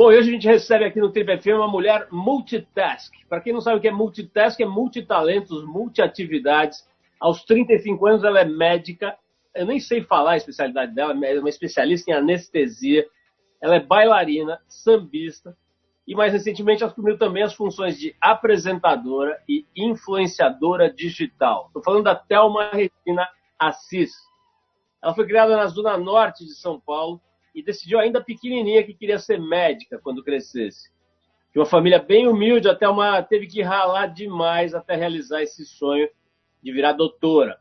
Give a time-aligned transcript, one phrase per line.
[0.00, 3.12] Bom, hoje a gente recebe aqui no Trip FM uma mulher multitask.
[3.28, 6.88] Para quem não sabe o que é multitask, é multitalentos, multiatividades.
[7.20, 9.14] Aos 35 anos ela é médica,
[9.54, 13.06] eu nem sei falar a especialidade dela, é uma especialista em anestesia.
[13.60, 15.54] Ela é bailarina, sambista
[16.08, 21.66] e mais recentemente assumiu também as funções de apresentadora e influenciadora digital.
[21.66, 24.12] Estou falando da Thelma Regina Assis.
[25.02, 27.20] Ela foi criada na zona norte de São Paulo
[27.54, 30.90] e decidiu ainda pequenininha que queria ser médica quando crescesse.
[31.52, 36.08] De uma família bem humilde, até uma teve que ralar demais até realizar esse sonho
[36.62, 37.58] de virar doutora.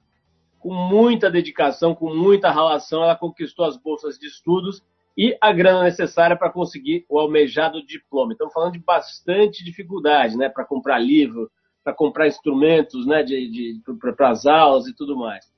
[0.60, 4.84] Com muita dedicação, com muita ralação, ela conquistou as bolsas de estudos
[5.18, 8.34] e a grana necessária para conseguir o almejado diploma.
[8.34, 11.52] Estamos falando de bastante dificuldade, né, para comprar livro,
[11.84, 13.82] para comprar instrumentos, né, de, de
[14.16, 15.52] para as aulas e tudo mais.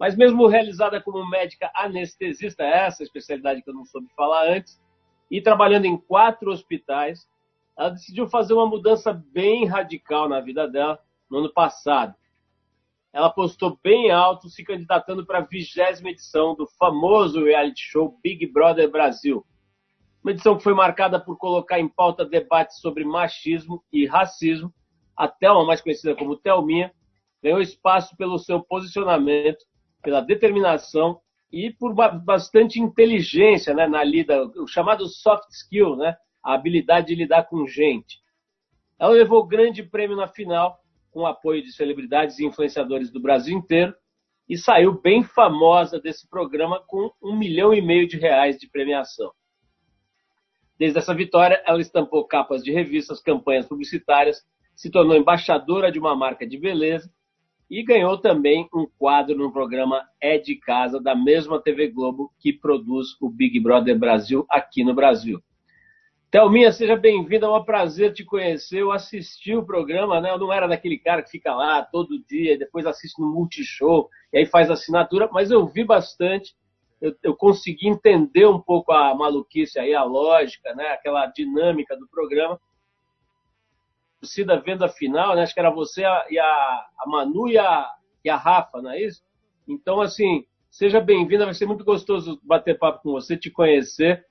[0.00, 4.80] Mas mesmo realizada como médica anestesista, essa especialidade que eu não soube falar antes,
[5.30, 7.28] e trabalhando em quatro hospitais,
[7.76, 10.98] ela decidiu fazer uma mudança bem radical na vida dela
[11.30, 12.14] no ano passado.
[13.12, 18.46] Ela postou bem alto, se candidatando para a vigésima edição do famoso reality show Big
[18.46, 19.44] Brother Brasil.
[20.24, 24.72] Uma edição que foi marcada por colocar em pauta debates sobre machismo e racismo.
[25.14, 26.90] A Thelma, mais conhecida como Thelminha,
[27.42, 29.69] ganhou espaço pelo seu posicionamento
[30.02, 31.20] pela determinação
[31.52, 37.14] e por bastante inteligência né, na lida, o chamado soft skill, né, a habilidade de
[37.16, 38.20] lidar com gente.
[38.98, 40.78] Ela levou o grande prêmio na final,
[41.10, 43.94] com o apoio de celebridades e influenciadores do Brasil inteiro,
[44.48, 49.32] e saiu bem famosa desse programa com um milhão e meio de reais de premiação.
[50.78, 54.42] Desde essa vitória, ela estampou capas de revistas, campanhas publicitárias,
[54.74, 57.10] se tornou embaixadora de uma marca de beleza
[57.70, 62.52] e ganhou também um quadro no programa É de Casa, da mesma TV Globo que
[62.52, 65.40] produz o Big Brother Brasil aqui no Brasil.
[66.32, 68.80] Thelminha, seja bem-vinda, é um prazer te conhecer.
[68.80, 70.30] Eu assisti o programa, né?
[70.30, 74.38] Eu não era daquele cara que fica lá todo dia, depois assiste no Multishow e
[74.38, 76.54] aí faz assinatura, mas eu vi bastante.
[77.00, 80.88] Eu, eu consegui entender um pouco a maluquice aí, a lógica, né?
[80.88, 82.60] Aquela dinâmica do programa
[84.20, 85.42] torcida vendo a final, né?
[85.42, 87.90] Acho que era você e a, a Manu e a,
[88.24, 89.22] e a Rafa, não é isso?
[89.66, 94.24] Então, assim, seja bem-vinda, vai ser muito gostoso bater papo com você, te conhecer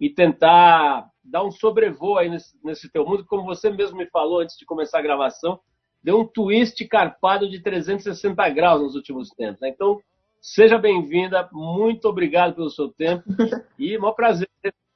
[0.00, 4.40] e tentar dar um sobrevoo aí nesse, nesse teu mundo, como você mesmo me falou
[4.40, 5.60] antes de começar a gravação,
[6.02, 9.60] deu um twist carpado de 360 graus nos últimos tempos.
[9.60, 9.68] Né?
[9.68, 10.00] Então,
[10.40, 13.24] seja bem-vinda, muito obrigado pelo seu tempo
[13.78, 14.48] e maior prazer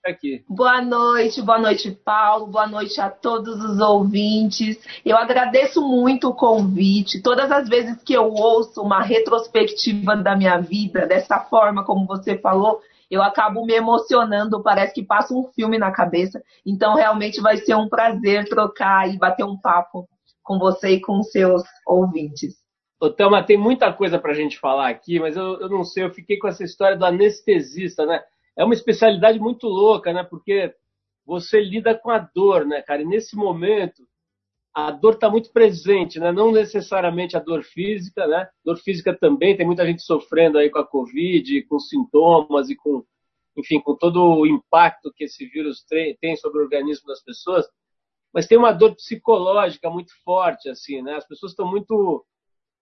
[0.05, 0.45] aqui.
[0.49, 4.79] Boa noite, boa noite, Paulo, boa noite a todos os ouvintes.
[5.05, 7.23] Eu agradeço muito o convite.
[7.23, 12.39] Todas as vezes que eu ouço uma retrospectiva da minha vida, dessa forma como você
[12.39, 16.43] falou, eu acabo me emocionando, parece que passa um filme na cabeça.
[16.65, 20.09] Então, realmente vai ser um prazer trocar e bater um papo
[20.43, 22.57] com você e com seus ouvintes.
[23.01, 26.05] Ô, Thelma, tem muita coisa para a gente falar aqui, mas eu, eu não sei,
[26.05, 28.21] eu fiquei com essa história do anestesista, né?
[28.59, 30.25] É uma especialidade muito louca, né?
[30.25, 30.75] Porque
[31.25, 33.03] você lida com a dor, né, cara?
[33.03, 34.03] E nesse momento,
[34.75, 36.33] a dor está muito presente, né?
[36.33, 38.49] Não necessariamente a dor física, né?
[38.65, 43.05] Dor física também, tem muita gente sofrendo aí com a Covid, com sintomas e com,
[43.57, 45.85] enfim, com todo o impacto que esse vírus
[46.21, 47.65] tem sobre o organismo das pessoas.
[48.35, 51.15] Mas tem uma dor psicológica muito forte, assim, né?
[51.15, 52.27] As pessoas estão muito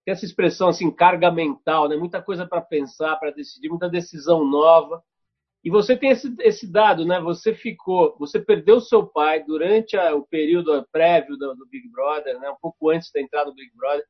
[0.03, 1.97] tem essa expressão assim, carga mental, né?
[1.97, 5.03] Muita coisa para pensar, para decidir, muita decisão nova.
[5.63, 7.19] E você tem esse, esse dado, né?
[7.19, 12.39] Você ficou, você perdeu seu pai durante a, o período prévio do, do, Big Brother,
[12.39, 12.49] né?
[12.49, 14.05] Um pouco antes da entrada do Big Brother.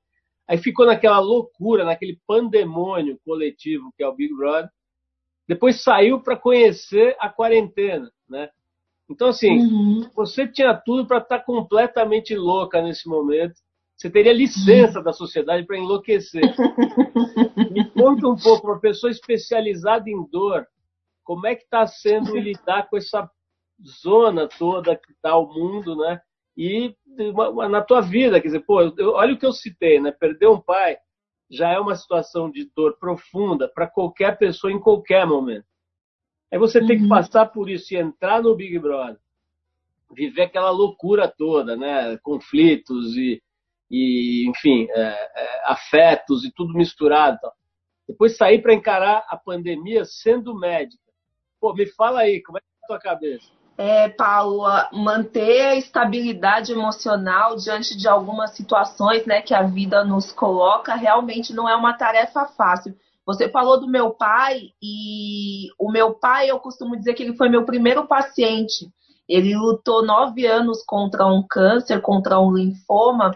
[0.47, 4.69] Aí ficou naquela loucura, naquele pandemônio coletivo que é o Big Brother.
[5.47, 8.49] Depois saiu para conhecer a quarentena, né?
[9.09, 10.09] Então, assim, uhum.
[10.13, 13.55] você tinha tudo para estar tá completamente louca nesse momento.
[13.95, 16.43] Você teria licença da sociedade para enlouquecer.
[17.71, 20.67] Me conta um pouco, uma pessoa especializada em dor,
[21.27, 23.29] como é que está sendo lidar com essa
[24.01, 26.21] zona toda que está o mundo, né?
[26.55, 26.95] E
[27.69, 30.09] na tua vida, quer dizer, pô, eu, olha o que eu citei, né?
[30.09, 30.97] Perder um pai
[31.51, 35.65] já é uma situação de dor profunda para qualquer pessoa em qualquer momento.
[36.49, 36.87] Aí você uhum.
[36.87, 37.09] tem que uhum.
[37.09, 39.19] passar por isso e entrar no Big Brother,
[40.15, 42.17] viver aquela loucura toda, né?
[42.23, 43.43] Conflitos e,
[43.91, 47.37] e enfim, é, é, afetos e tudo misturado.
[48.07, 51.06] Depois sair para encarar a pandemia sendo médica.
[51.59, 53.47] Pô, me fala aí, como é que tá a tua cabeça?
[53.77, 60.31] É, Paulo, manter a estabilidade emocional diante de algumas situações né, que a vida nos
[60.31, 62.97] coloca realmente não é uma tarefa fácil.
[63.23, 67.49] Você falou do meu pai e o meu pai, eu costumo dizer que ele foi
[67.49, 68.89] meu primeiro paciente.
[69.27, 73.35] Ele lutou nove anos contra um câncer, contra um linfoma,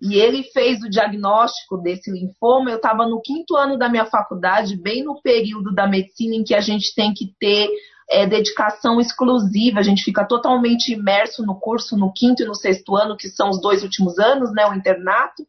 [0.00, 2.70] e ele fez o diagnóstico desse linfoma.
[2.70, 6.54] Eu estava no quinto ano da minha faculdade, bem no período da medicina em que
[6.54, 7.70] a gente tem que ter
[8.08, 12.94] é, dedicação exclusiva, a gente fica totalmente imerso no curso no quinto e no sexto
[12.96, 15.46] ano, que são os dois últimos anos, né, o internato.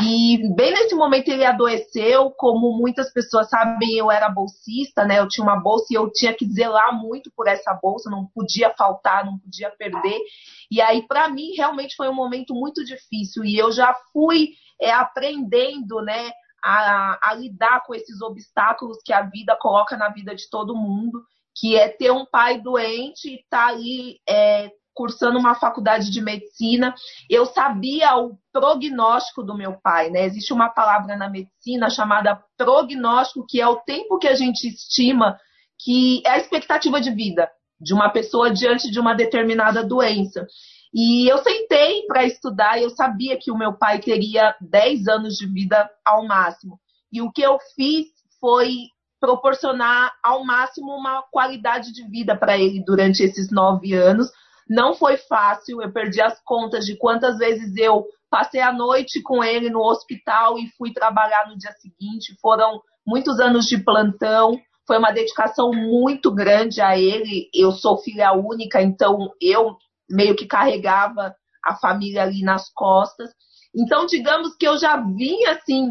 [0.00, 5.18] E bem nesse momento ele adoeceu, como muitas pessoas sabem, eu era bolsista, né?
[5.18, 8.70] Eu tinha uma bolsa e eu tinha que zelar muito por essa bolsa, não podia
[8.76, 10.18] faltar, não podia perder.
[10.70, 13.44] E aí, para mim, realmente foi um momento muito difícil.
[13.44, 14.50] E eu já fui
[14.80, 16.30] é, aprendendo, né,
[16.62, 21.22] a, a lidar com esses obstáculos que a vida coloca na vida de todo mundo,
[21.56, 26.20] que é ter um pai doente e estar tá ali é, cursando uma faculdade de
[26.20, 26.92] medicina,
[27.30, 30.24] eu sabia o prognóstico do meu pai, né?
[30.24, 35.38] Existe uma palavra na medicina chamada prognóstico, que é o tempo que a gente estima
[35.80, 37.48] que é a expectativa de vida
[37.80, 40.44] de uma pessoa diante de uma determinada doença.
[40.92, 45.36] E eu sentei para estudar e eu sabia que o meu pai teria 10 anos
[45.36, 46.80] de vida ao máximo.
[47.12, 48.06] E o que eu fiz
[48.40, 48.88] foi
[49.20, 54.28] proporcionar ao máximo uma qualidade de vida para ele durante esses nove anos,
[54.68, 59.42] não foi fácil, eu perdi as contas de quantas vezes eu passei a noite com
[59.42, 62.36] ele no hospital e fui trabalhar no dia seguinte.
[62.40, 67.48] Foram muitos anos de plantão, foi uma dedicação muito grande a ele.
[67.54, 69.76] Eu sou filha única, então eu
[70.08, 71.34] meio que carregava
[71.64, 73.30] a família ali nas costas.
[73.74, 75.90] Então, digamos que eu já vinha assim,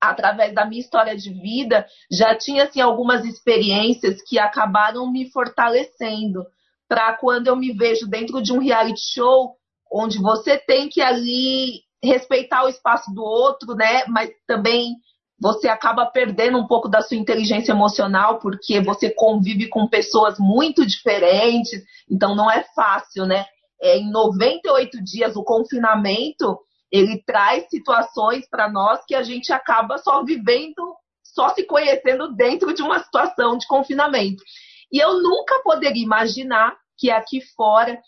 [0.00, 6.44] através da minha história de vida, já tinha assim algumas experiências que acabaram me fortalecendo
[6.88, 9.56] para quando eu me vejo dentro de um reality show,
[9.90, 14.04] onde você tem que ali respeitar o espaço do outro, né?
[14.06, 14.96] Mas também
[15.38, 20.86] você acaba perdendo um pouco da sua inteligência emocional, porque você convive com pessoas muito
[20.86, 23.44] diferentes, então não é fácil, né?
[23.80, 26.58] É, em 98 dias, o confinamento,
[26.90, 32.72] ele traz situações para nós que a gente acaba só vivendo, só se conhecendo dentro
[32.72, 34.42] de uma situação de confinamento.
[34.92, 38.00] E eu nunca poderia imaginar que aqui fora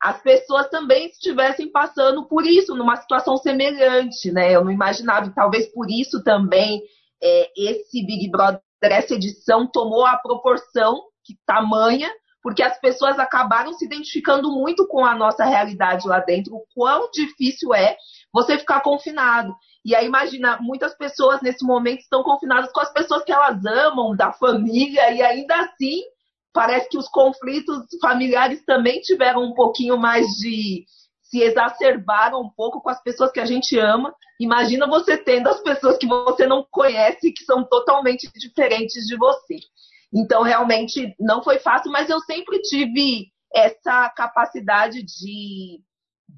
[0.00, 4.54] as pessoas também estivessem passando por isso, numa situação semelhante, né?
[4.54, 6.82] Eu não imaginava, e talvez por isso também
[7.22, 12.10] é, esse Big Brother, essa edição, tomou a proporção que tamanha,
[12.42, 17.10] porque as pessoas acabaram se identificando muito com a nossa realidade lá dentro, o quão
[17.10, 17.96] difícil é
[18.30, 19.56] você ficar confinado.
[19.82, 24.14] E aí, imagina, muitas pessoas nesse momento estão confinadas com as pessoas que elas amam,
[24.14, 26.02] da família, e ainda assim
[26.54, 30.86] parece que os conflitos familiares também tiveram um pouquinho mais de.
[31.20, 34.14] se exacerbaram um pouco com as pessoas que a gente ama.
[34.40, 39.58] Imagina você tendo as pessoas que você não conhece, que são totalmente diferentes de você.
[40.14, 45.80] Então, realmente, não foi fácil, mas eu sempre tive essa capacidade de.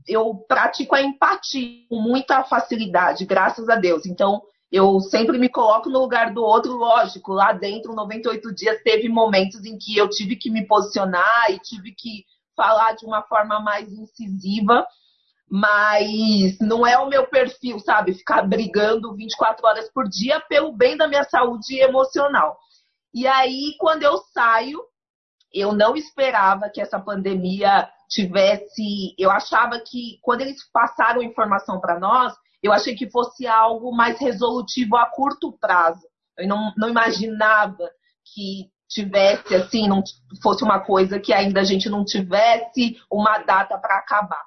[0.08, 4.06] Eu pratico a empatia com muita facilidade, graças a Deus.
[4.06, 7.32] Então, eu sempre me coloco no lugar do outro, lógico.
[7.32, 11.92] Lá dentro, 98 dias, teve momentos em que eu tive que me posicionar e tive
[11.96, 12.24] que
[12.56, 14.86] falar de uma forma mais incisiva,
[15.48, 18.14] mas não é o meu perfil, sabe?
[18.14, 22.58] Ficar brigando 24 horas por dia pelo bem da minha saúde emocional.
[23.14, 24.80] E aí, quando eu saio,
[25.52, 29.14] eu não esperava que essa pandemia tivesse.
[29.18, 34.18] Eu achava que quando eles passaram informação para nós, eu achei que fosse algo mais
[34.20, 36.06] resolutivo a curto prazo.
[36.38, 37.90] Eu não, não imaginava
[38.34, 40.02] que tivesse assim, não
[40.42, 44.44] fosse uma coisa que ainda a gente não tivesse uma data para acabar.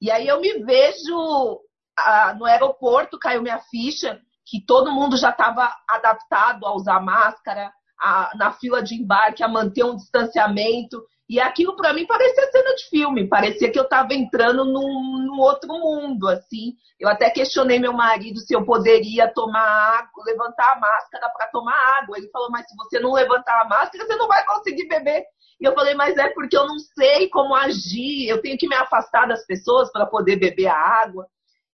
[0.00, 1.60] E aí eu me vejo
[1.96, 7.72] ah, no aeroporto, caiu minha ficha, que todo mundo já estava adaptado a usar máscara,
[8.00, 11.02] a, na fila de embarque, a manter um distanciamento.
[11.32, 15.40] E aquilo para mim parecia cena de filme, parecia que eu estava entrando num, num,
[15.40, 16.74] outro mundo, assim.
[17.00, 21.74] Eu até questionei meu marido se eu poderia tomar água, levantar a máscara para tomar
[22.02, 22.18] água.
[22.18, 25.24] Ele falou, mas se você não levantar a máscara, você não vai conseguir beber.
[25.58, 28.76] E eu falei, mas é porque eu não sei como agir, eu tenho que me
[28.76, 31.26] afastar das pessoas para poder beber a água.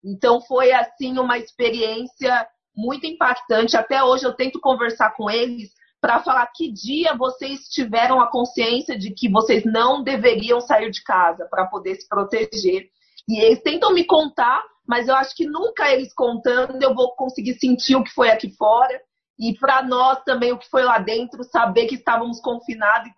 [0.05, 3.75] Então foi assim uma experiência muito impactante.
[3.75, 5.71] Até hoje eu tento conversar com eles
[6.07, 11.03] para falar que dia vocês tiveram a consciência de que vocês não deveriam sair de
[11.03, 12.87] casa para poder se proteger.
[13.27, 17.55] E eles tentam me contar, mas eu acho que nunca eles contando eu vou conseguir
[17.55, 19.01] sentir o que foi aqui fora
[19.37, 23.11] e para nós também o que foi lá dentro, saber que estávamos confinados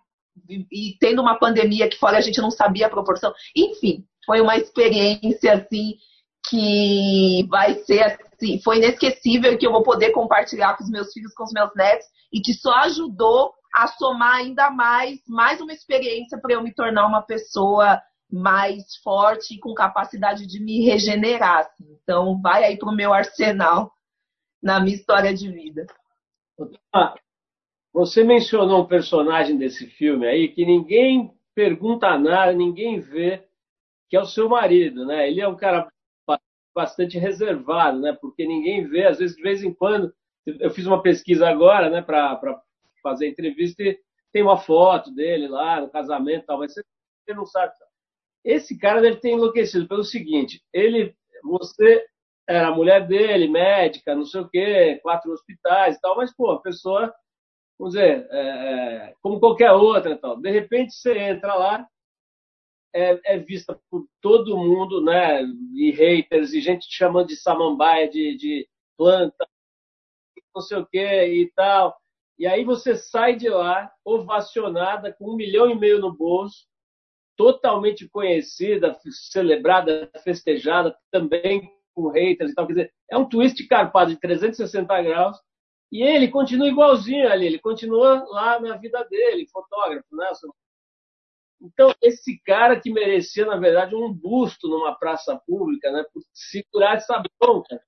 [0.48, 3.32] e, e, tendo uma pandemia aqui fora a gente não sabia a proporção.
[3.56, 5.94] Enfim, foi uma experiência assim
[6.48, 11.32] que vai ser assim, foi inesquecível que eu vou poder compartilhar com os meus filhos,
[11.34, 16.38] com os meus netos e que só ajudou a somar ainda mais, mais uma experiência
[16.40, 21.60] para eu me tornar uma pessoa mais forte e com capacidade de me regenerar.
[21.60, 21.98] Assim.
[22.02, 23.92] Então, vai aí para o meu arsenal
[24.62, 25.86] na minha história de vida.
[27.92, 33.44] Você mencionou um personagem desse filme aí que ninguém pergunta nada, ninguém vê,
[34.08, 35.28] que é o seu marido, né?
[35.28, 35.88] Ele é um cara
[36.74, 38.16] bastante reservado, né?
[38.20, 40.14] Porque ninguém vê, às vezes de vez em quando.
[40.46, 42.40] Eu fiz uma pesquisa agora, né, para
[43.02, 43.98] fazer entrevista e
[44.32, 47.72] tem uma foto dele lá no casamento, tal, mas você não sabe.
[48.44, 52.04] Esse cara deve ter enlouquecido pelo seguinte: ele, você
[52.48, 56.50] era a mulher dele, médica, não sei o quê, quatro hospitais e tal, mas pô,
[56.50, 57.14] a pessoa,
[57.78, 60.40] vamos dizer, é, é como qualquer outra, tal.
[60.40, 61.86] De repente você entra lá
[62.92, 65.42] é, é, vista por todo mundo, né?
[65.74, 69.46] E haters, e gente te chamando de samambaia, de, de planta,
[70.54, 71.96] não sei o que e tal.
[72.38, 76.66] E aí você sai de lá ovacionada, com um milhão e meio no bolso,
[77.36, 78.98] totalmente conhecida,
[79.30, 82.66] celebrada, festejada, também com haters e tal.
[82.66, 85.38] Quer dizer, é um twist carpado de 360 graus.
[85.92, 90.30] E ele continua igualzinho ali, ele continua lá na vida dele, fotógrafo, né?
[91.60, 96.96] Então, esse cara que merecia, na verdade, um busto numa praça pública, né, por segurar
[96.96, 97.82] essa bronca.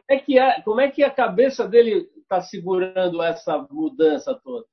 [0.00, 4.64] Como é que, é, como é que a cabeça dele está segurando essa mudança toda?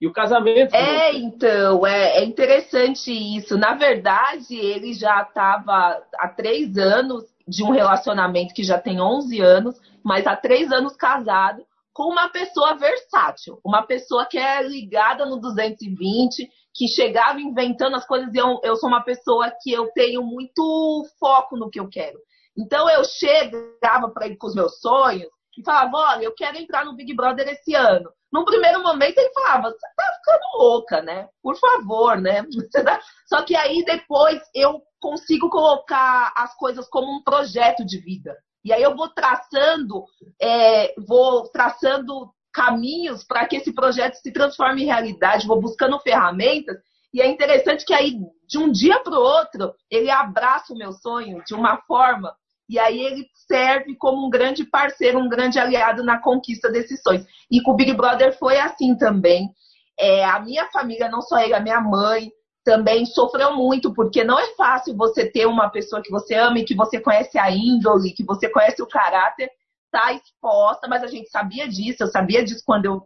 [0.00, 0.74] E o casamento.
[0.74, 3.56] É, então, é, é, interessante isso.
[3.56, 9.40] Na verdade, ele já estava há três anos de um relacionamento que já tem 11
[9.40, 15.24] anos, mas há três anos casado com uma pessoa versátil, uma pessoa que é ligada
[15.24, 19.86] no 220, que chegava inventando as coisas e eu, eu sou uma pessoa que eu
[19.92, 22.18] tenho muito foco no que eu quero.
[22.56, 26.84] Então eu chegava para ele com os meus sonhos e falava, olha, eu quero entrar
[26.84, 28.10] no Big Brother esse ano.
[28.32, 31.28] Num primeiro momento ele falava, você tá ficando louca, né?
[31.42, 32.44] Por favor, né?
[33.26, 38.36] Só que aí depois eu consigo colocar as coisas como um projeto de vida.
[38.64, 40.04] E aí eu vou traçando,
[40.40, 46.76] é, vou traçando caminhos para que esse projeto se transforme em realidade, vou buscando ferramentas.
[47.12, 48.18] E é interessante que aí,
[48.48, 52.34] de um dia para o outro, ele abraça o meu sonho de uma forma,
[52.68, 57.24] e aí ele serve como um grande parceiro, um grande aliado na conquista desses sonhos.
[57.50, 59.50] E com o Big Brother foi assim também.
[59.98, 62.30] É, a minha família, não só ele, a minha mãe,
[62.64, 66.64] também sofreu muito, porque não é fácil você ter uma pessoa que você ama e
[66.64, 69.50] que você conhece a índole, que você conhece o caráter,
[69.92, 73.02] tá exposta, mas a gente sabia disso, eu sabia disso quando eu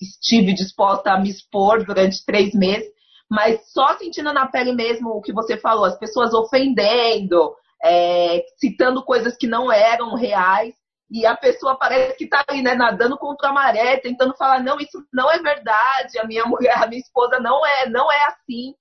[0.00, 2.88] estive disposta a me expor durante três meses,
[3.30, 9.04] mas só sentindo na pele mesmo o que você falou, as pessoas ofendendo, é, citando
[9.04, 10.74] coisas que não eram reais,
[11.10, 14.78] e a pessoa parece que está ali, né, nadando contra a maré, tentando falar, não,
[14.78, 18.74] isso não é verdade, a minha mulher, a minha esposa não é, não é assim.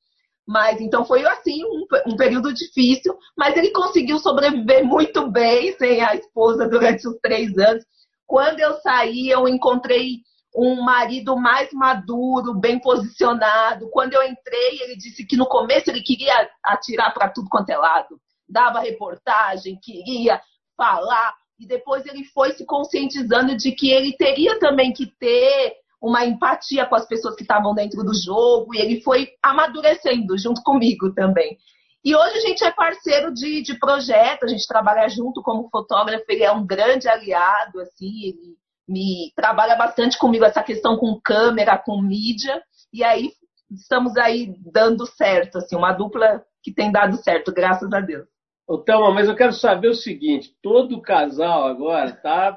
[0.48, 6.04] Mas então foi assim um, um, período difícil, mas ele conseguiu sobreviver muito bem sem
[6.04, 7.84] a esposa durante os três anos.
[8.26, 10.22] Quando eu saí, eu encontrei
[10.56, 13.90] um marido mais maduro, bem posicionado.
[13.92, 17.78] Quando eu entrei, ele disse que no começo ele queria atirar para tudo quanto é
[17.78, 20.42] lado, dava reportagem, queria
[20.76, 26.26] falar, e depois ele foi se conscientizando de que ele teria também que ter uma
[26.26, 31.14] empatia com as pessoas que estavam dentro do jogo, e ele foi amadurecendo junto comigo
[31.14, 31.58] também.
[32.04, 36.24] E hoje a gente é parceiro de, de projeto, a gente trabalha junto como fotógrafo,
[36.30, 41.78] ele é um grande aliado, assim, ele me trabalha bastante comigo essa questão com câmera,
[41.78, 42.64] com mídia,
[42.94, 43.32] e aí
[43.70, 48.26] estamos aí dando certo, assim, uma dupla que tem dado certo, graças a Deus.
[48.70, 52.54] Ô, Thelma, mas eu quero saber o seguinte: todo casal agora tá,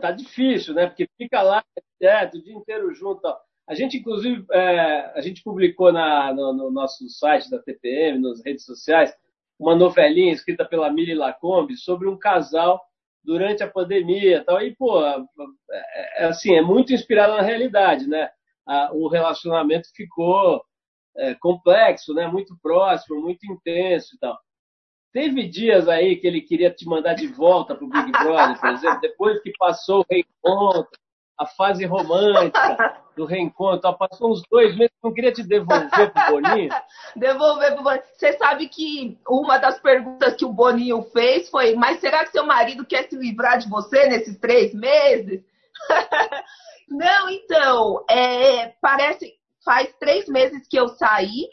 [0.00, 0.86] tá difícil, né?
[0.86, 1.62] Porque fica lá
[2.00, 3.20] é, o dia inteiro junto.
[3.26, 3.36] Ó.
[3.68, 8.42] A gente, inclusive, é, a gente publicou na, no, no, nosso site da TPM, nas
[8.42, 9.14] redes sociais,
[9.58, 12.80] uma novelinha escrita pela Mili Lacombe sobre um casal
[13.22, 14.42] durante a pandemia.
[14.42, 14.62] Tal.
[14.62, 15.22] E, pô, é,
[16.16, 18.30] é, assim, é muito inspirado na realidade, né?
[18.66, 20.64] A, o relacionamento ficou
[21.18, 22.26] é, complexo, né?
[22.26, 24.38] Muito próximo, muito intenso e tal.
[25.12, 28.68] Teve dias aí que ele queria te mandar de volta para o Big Brother, por
[28.70, 30.98] exemplo, depois que passou o reencontro,
[31.38, 33.00] a fase romântica.
[33.16, 33.92] do reencontro.
[33.96, 36.70] Passou uns dois meses, não queria te devolver pro Boninho.
[37.16, 38.02] devolver pro Boninho.
[38.14, 42.46] Você sabe que uma das perguntas que o Boninho fez foi: mas será que seu
[42.46, 45.42] marido quer se livrar de você nesses três meses?
[46.88, 51.48] não, então, é, parece faz três meses que eu saí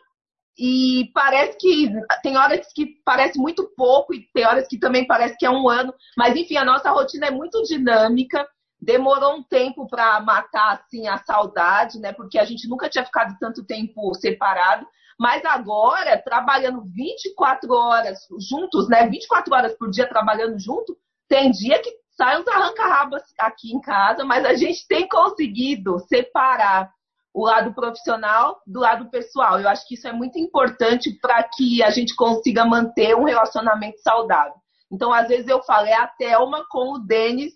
[0.58, 1.92] e parece que
[2.24, 5.70] tem horas que parece muito pouco e tem horas que também parece que é um
[5.70, 8.48] ano, mas enfim, a nossa rotina é muito dinâmica.
[8.82, 12.12] Demorou um tempo para matar assim a saudade, né?
[12.14, 14.86] Porque a gente nunca tinha ficado tanto tempo separado,
[15.20, 19.08] mas agora trabalhando 24 horas juntos, né?
[19.08, 20.96] 24 horas por dia trabalhando junto,
[21.28, 26.92] tem dia que sai uns arranca-rabas aqui em casa, mas a gente tem conseguido separar
[27.38, 29.60] o lado profissional do lado pessoal.
[29.60, 34.00] Eu acho que isso é muito importante para que a gente consiga manter um relacionamento
[34.00, 34.56] saudável.
[34.92, 37.54] Então, às vezes eu falo, é a Thelma com o Denis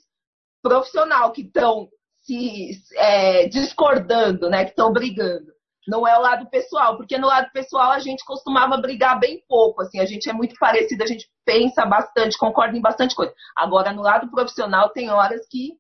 [0.62, 1.90] profissional que estão
[2.22, 4.66] se é, discordando, né?
[4.66, 5.52] Que estão brigando.
[5.88, 9.82] Não é o lado pessoal, porque no lado pessoal a gente costumava brigar bem pouco,
[9.82, 13.34] assim, a gente é muito parecido, a gente pensa bastante, concorda em bastante coisa.
[13.58, 15.72] Agora, no lado profissional, tem horas que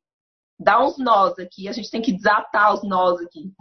[0.61, 3.51] dá uns nós aqui, a gente tem que desatar os nós aqui.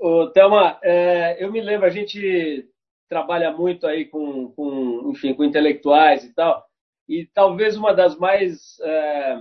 [0.00, 2.68] Ô, Thelma, é, eu me lembro, a gente
[3.08, 6.64] trabalha muito aí com, com, enfim, com intelectuais e tal,
[7.08, 9.40] e talvez uma das mais é,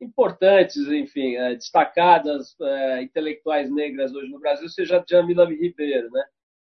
[0.00, 6.24] importantes, enfim, é, destacadas é, intelectuais negras hoje no Brasil seja a Jamila Ribeiro, né?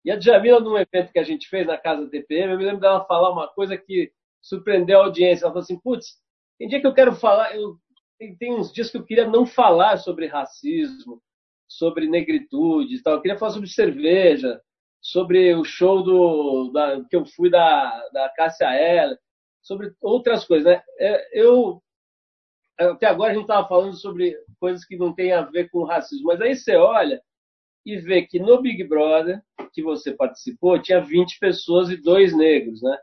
[0.04, 2.82] E a Jamila, num evento que a gente fez na casa TPM, eu me lembro
[2.82, 5.46] dela falar uma coisa que surpreendeu a audiência.
[5.46, 6.20] Ela falou assim, putz,
[6.60, 7.80] tem dia que eu quero falar, eu
[8.18, 11.22] tem, tem uns dias que eu queria não falar sobre racismo,
[11.68, 13.16] sobre negritude e tal.
[13.16, 14.62] Eu queria falar sobre cerveja,
[15.02, 19.18] sobre o show do, da, que eu fui da, da Cássia Eller,
[19.62, 20.66] sobre outras coisas.
[20.66, 20.82] Né?
[21.00, 21.82] É, eu,
[22.80, 26.28] até agora a gente estava falando sobre coisas que não têm a ver com racismo,
[26.28, 27.22] mas aí você olha
[27.86, 29.42] e vê que no Big Brother,
[29.74, 32.98] que você participou, tinha 20 pessoas e dois negros, né?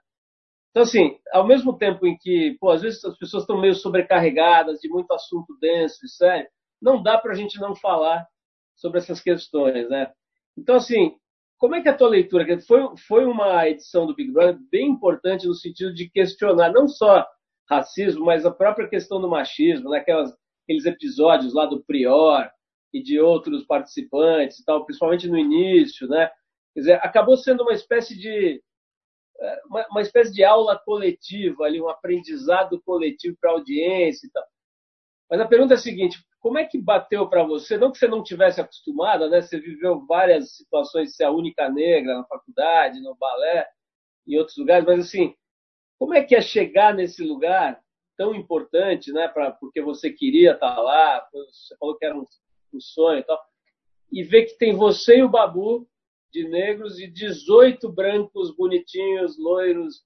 [0.73, 4.81] Então, assim, ao mesmo tempo em que, pô, às vezes as pessoas estão meio sobrecarregadas
[4.81, 6.49] de muito assunto denso e sério,
[6.81, 8.27] não dá para a gente não falar
[8.75, 10.11] sobre essas questões, né?
[10.57, 11.15] Então, assim,
[11.59, 12.59] como é que é a tua leitura?
[12.63, 17.25] Foi, foi uma edição do Big Brother bem importante no sentido de questionar não só
[17.69, 19.99] racismo, mas a própria questão do machismo, né?
[19.99, 22.51] Aquelas, aqueles episódios lá do Prior
[22.95, 26.31] e de outros participantes e tal, principalmente no início, né?
[26.75, 28.63] Quer dizer, acabou sendo uma espécie de
[29.67, 34.45] uma, uma espécie de aula coletiva, ali, um aprendizado coletivo para a audiência e tal.
[35.31, 37.79] Mas a pergunta é a seguinte: como é que bateu para você?
[37.79, 39.41] Não que você não tivesse acostumada, né?
[39.41, 43.67] Você viveu várias situações de ser a única negra na faculdade, no balé,
[44.27, 45.35] em outros lugares, mas assim,
[45.99, 47.81] como é que é chegar nesse lugar
[48.17, 49.29] tão importante, né?
[49.29, 52.27] Pra, porque você queria estar tá lá, você falou que era um,
[52.75, 53.41] um sonho e tal,
[54.11, 55.89] e ver que tem você e o Babu
[56.33, 60.03] de negros e 18 brancos bonitinhos, loiros,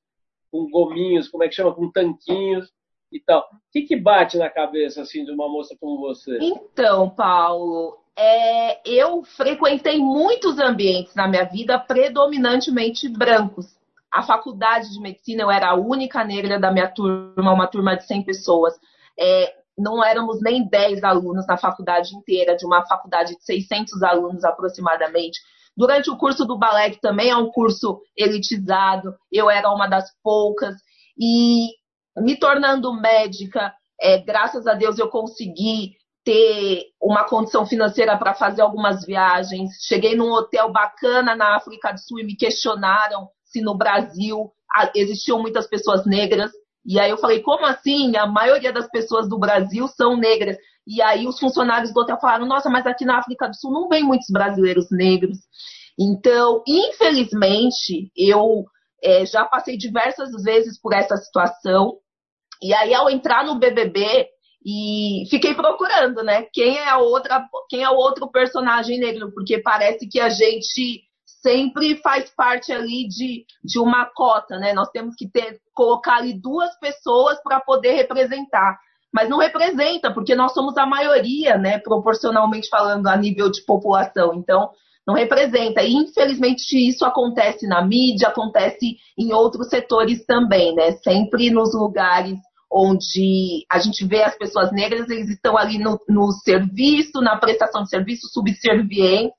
[0.51, 1.75] com gominhos, como é que chama?
[1.75, 2.71] Com tanquinhos
[3.12, 3.41] e tal.
[3.41, 6.39] O que, que bate na cabeça assim de uma moça como você?
[6.41, 13.77] Então, Paulo, é, eu frequentei muitos ambientes na minha vida predominantemente brancos.
[14.11, 18.07] A faculdade de medicina, eu era a única negra da minha turma, uma turma de
[18.07, 18.75] 100 pessoas.
[19.19, 24.45] É, não éramos nem 10 alunos na faculdade inteira, de uma faculdade de 600 alunos
[24.45, 25.39] aproximadamente.
[25.77, 30.11] Durante o curso do balé, que também é um curso elitizado, eu era uma das
[30.23, 30.75] poucas.
[31.19, 31.69] E
[32.17, 38.62] me tornando médica, é, graças a Deus eu consegui ter uma condição financeira para fazer
[38.62, 39.71] algumas viagens.
[39.87, 44.51] Cheguei num hotel bacana na África do Sul e me questionaram se no Brasil
[44.95, 46.51] existiam muitas pessoas negras.
[46.85, 48.17] E aí eu falei, como assim?
[48.17, 50.57] A maioria das pessoas do Brasil são negras.
[50.87, 53.88] E aí os funcionários do hotel falaram, nossa, mas aqui na África do Sul não
[53.88, 55.38] vem muitos brasileiros negros.
[55.99, 58.64] Então, infelizmente, eu
[59.03, 61.99] é, já passei diversas vezes por essa situação.
[62.62, 64.29] E aí, ao entrar no BBB,
[64.64, 66.42] e fiquei procurando, né?
[66.53, 69.33] Quem é a outra, quem é o outro personagem negro?
[69.33, 71.05] Porque parece que a gente
[71.42, 74.72] sempre faz parte ali de, de uma cota, né?
[74.72, 78.77] Nós temos que ter colocar ali duas pessoas para poder representar
[79.17, 84.35] mas não representa, porque nós somos a maioria, né, proporcionalmente falando, a nível de população.
[84.35, 84.69] Então,
[85.07, 85.83] não representa.
[85.83, 90.93] E, infelizmente, isso acontece na mídia, acontece em outros setores também, né?
[91.03, 92.39] Sempre nos lugares
[92.71, 97.85] onde a gente vê as pessoas negras, eles estão ali no, no serviço, na prestação
[97.85, 99.33] de serviço, subservientes.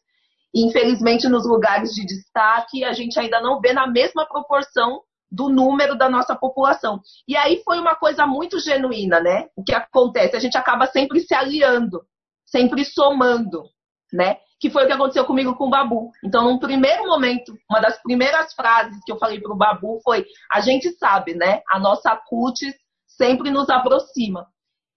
[0.56, 5.98] Infelizmente, nos lugares de destaque, a gente ainda não vê na mesma proporção do número
[5.98, 7.02] da nossa população.
[7.28, 9.50] E aí foi uma coisa muito genuína, né?
[9.56, 10.36] O que acontece?
[10.36, 12.02] A gente acaba sempre se aliando.
[12.46, 13.63] sempre somando,
[14.12, 14.38] né?
[14.60, 16.12] Que foi o que aconteceu comigo com o Babu.
[16.24, 20.26] Então, num primeiro momento, uma das primeiras frases que eu falei para o Babu foi:
[20.52, 21.62] a gente sabe, né?
[21.70, 22.74] A nossa cutis
[23.06, 24.48] sempre nos aproxima.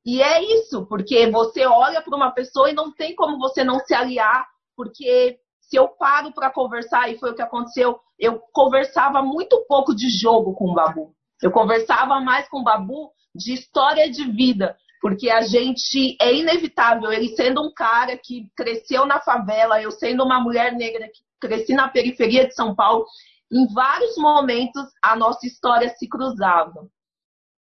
[0.07, 3.81] E é isso, porque você olha para uma pessoa e não tem como você não
[3.81, 5.40] se aliar, porque
[5.71, 10.11] se eu paro para conversar, e foi o que aconteceu, eu conversava muito pouco de
[10.11, 11.15] jogo com o Babu.
[11.41, 17.13] Eu conversava mais com o Babu de história de vida, porque a gente é inevitável,
[17.13, 21.73] ele sendo um cara que cresceu na favela, eu sendo uma mulher negra que cresci
[21.73, 23.07] na periferia de São Paulo,
[23.51, 26.89] em vários momentos a nossa história se cruzava.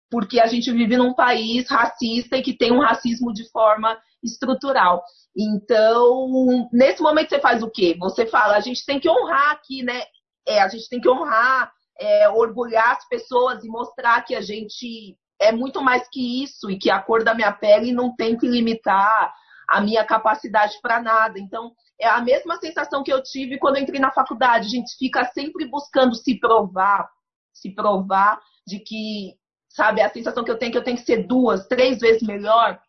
[0.10, 5.04] Porque a gente vive num país racista e que tem um racismo de forma estrutural.
[5.38, 7.96] Então, nesse momento você faz o quê?
[8.00, 10.04] Você fala, a gente tem que honrar aqui, né?
[10.48, 15.18] É, a gente tem que honrar, é, orgulhar as pessoas e mostrar que a gente
[15.40, 18.48] é muito mais que isso e que a cor da minha pele não tem que
[18.48, 19.34] limitar
[19.70, 21.38] a minha capacidade para nada.
[21.38, 24.68] Então, é a mesma sensação que eu tive quando eu entrei na faculdade.
[24.68, 27.10] A gente fica sempre buscando se provar,
[27.54, 29.34] se provar de que,
[29.78, 32.24] sabe, a sensação que eu tenho é que eu tenho que ser duas, três vezes
[32.24, 32.80] melhor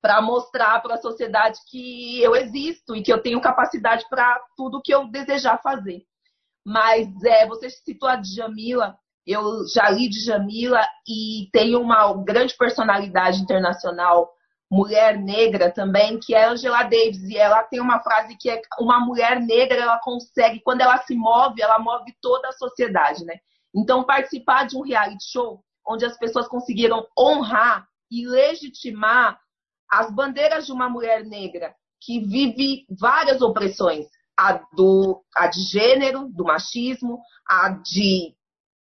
[0.00, 4.82] para mostrar para a sociedade que eu existo e que eu tenho capacidade para tudo
[4.82, 6.02] que eu desejar fazer.
[6.66, 12.56] Mas é, você citou a Djamila, eu já li de Jamila e tem uma grande
[12.56, 14.28] personalidade internacional,
[14.68, 17.22] mulher negra também, que é Angela Davis.
[17.30, 21.14] E ela tem uma frase que é uma mulher negra, ela consegue, quando ela se
[21.14, 23.36] move, ela move toda a sociedade, né?
[23.72, 29.38] Então, participar de um reality show onde as pessoas conseguiram honrar e legitimar
[29.90, 36.28] as bandeiras de uma mulher negra que vive várias opressões, a, do, a de gênero,
[36.28, 38.34] do machismo, a de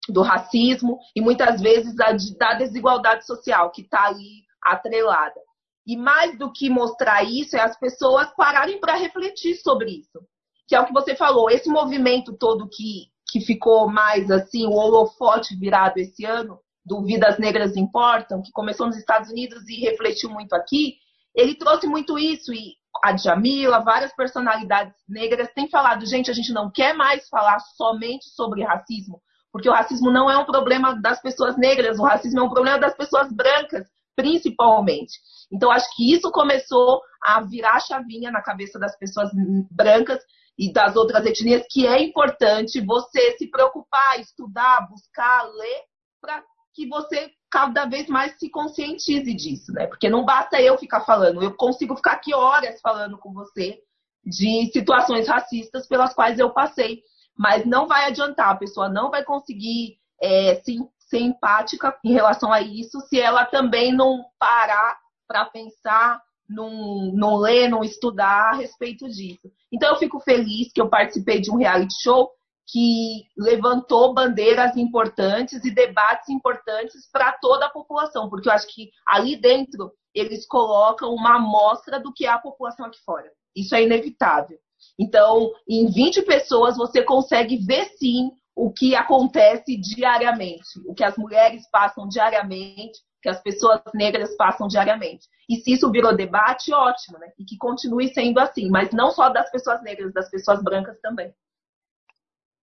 [0.09, 5.41] do racismo e muitas vezes da desigualdade social que está ali atrelada.
[5.87, 10.21] E mais do que mostrar isso, é as pessoas pararem para refletir sobre isso.
[10.67, 14.73] Que é o que você falou, esse movimento todo que, que ficou mais assim, o
[14.73, 20.31] holofote virado esse ano, do Vidas Negras Importam, que começou nos Estados Unidos e refletiu
[20.31, 20.95] muito aqui,
[21.35, 22.53] ele trouxe muito isso.
[22.53, 22.73] E
[23.05, 28.25] a Jamila, várias personalidades negras têm falado, gente, a gente não quer mais falar somente
[28.31, 29.21] sobre racismo,
[29.53, 32.79] porque o racismo não é um problema das pessoas negras, o racismo é um problema
[32.79, 35.13] das pessoas brancas, principalmente.
[35.53, 39.31] Então, acho que isso começou a virar a chavinha na cabeça das pessoas
[39.71, 40.19] brancas
[40.59, 45.83] e das outras etnias, que é importante você se preocupar, estudar, buscar, ler,
[46.21, 46.43] para
[46.79, 49.87] que você cada vez mais se conscientize disso, né?
[49.87, 53.81] Porque não basta eu ficar falando, eu consigo ficar aqui horas falando com você
[54.25, 57.03] de situações racistas pelas quais eu passei
[57.39, 62.53] mas não vai adiantar, a pessoa não vai conseguir é, se, ser empática em relação
[62.53, 68.57] a isso se ela também não parar para pensar, não, não ler, não estudar a
[68.57, 69.49] respeito disso.
[69.71, 72.29] Então eu fico feliz que eu participei de um reality show
[72.69, 78.91] que levantou bandeiras importantes e debates importantes para toda a população, porque eu acho que
[79.07, 83.31] ali dentro eles colocam uma amostra do que é a população aqui fora.
[83.57, 84.59] Isso é inevitável.
[84.99, 91.17] Então, em 20 pessoas, você consegue ver sim o que acontece diariamente, o que as
[91.17, 95.27] mulheres passam diariamente, o que as pessoas negras passam diariamente.
[95.49, 97.29] E se isso virou debate, ótimo, né?
[97.39, 101.33] E que continue sendo assim, mas não só das pessoas negras, das pessoas brancas também.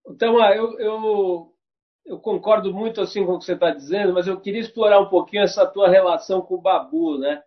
[0.08, 1.54] Então, eu, eu,
[2.06, 5.10] eu concordo muito assim com o que você está dizendo, mas eu queria explorar um
[5.10, 7.42] pouquinho essa tua relação com o Babu, né?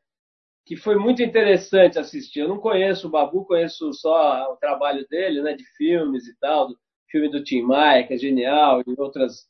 [0.69, 2.41] que foi muito interessante assistir.
[2.41, 6.69] Eu não conheço o Babu, conheço só o trabalho dele, né, de filmes e tal,
[6.69, 6.79] do
[7.11, 9.47] filme do Tim Maia, que é genial, e, outras,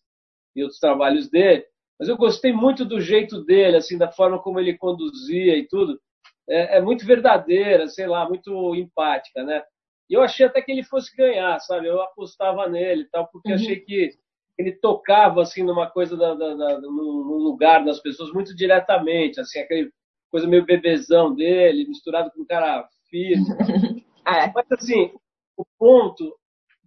[0.55, 1.66] e outros trabalhos dele.
[1.99, 6.01] Mas eu gostei muito do jeito dele, assim, da forma como ele conduzia e tudo.
[6.49, 9.64] É, é muito verdadeira, sei lá, muito empática, né?
[10.09, 11.87] E eu achei até que ele fosse ganhar, sabe?
[11.87, 13.55] Eu apostava nele e tal, porque uhum.
[13.55, 14.11] achei que
[14.59, 19.61] ele tocava, assim, numa coisa, da, da, da, num lugar das pessoas muito diretamente, assim,
[19.61, 19.92] aquele
[20.31, 23.44] coisa meio bebezão dele, misturado com um cara firme.
[24.27, 24.51] é.
[24.53, 25.12] Mas, assim,
[25.57, 26.37] o ponto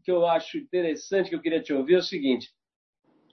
[0.03, 2.49] que eu acho interessante, que eu queria te ouvir, é o seguinte.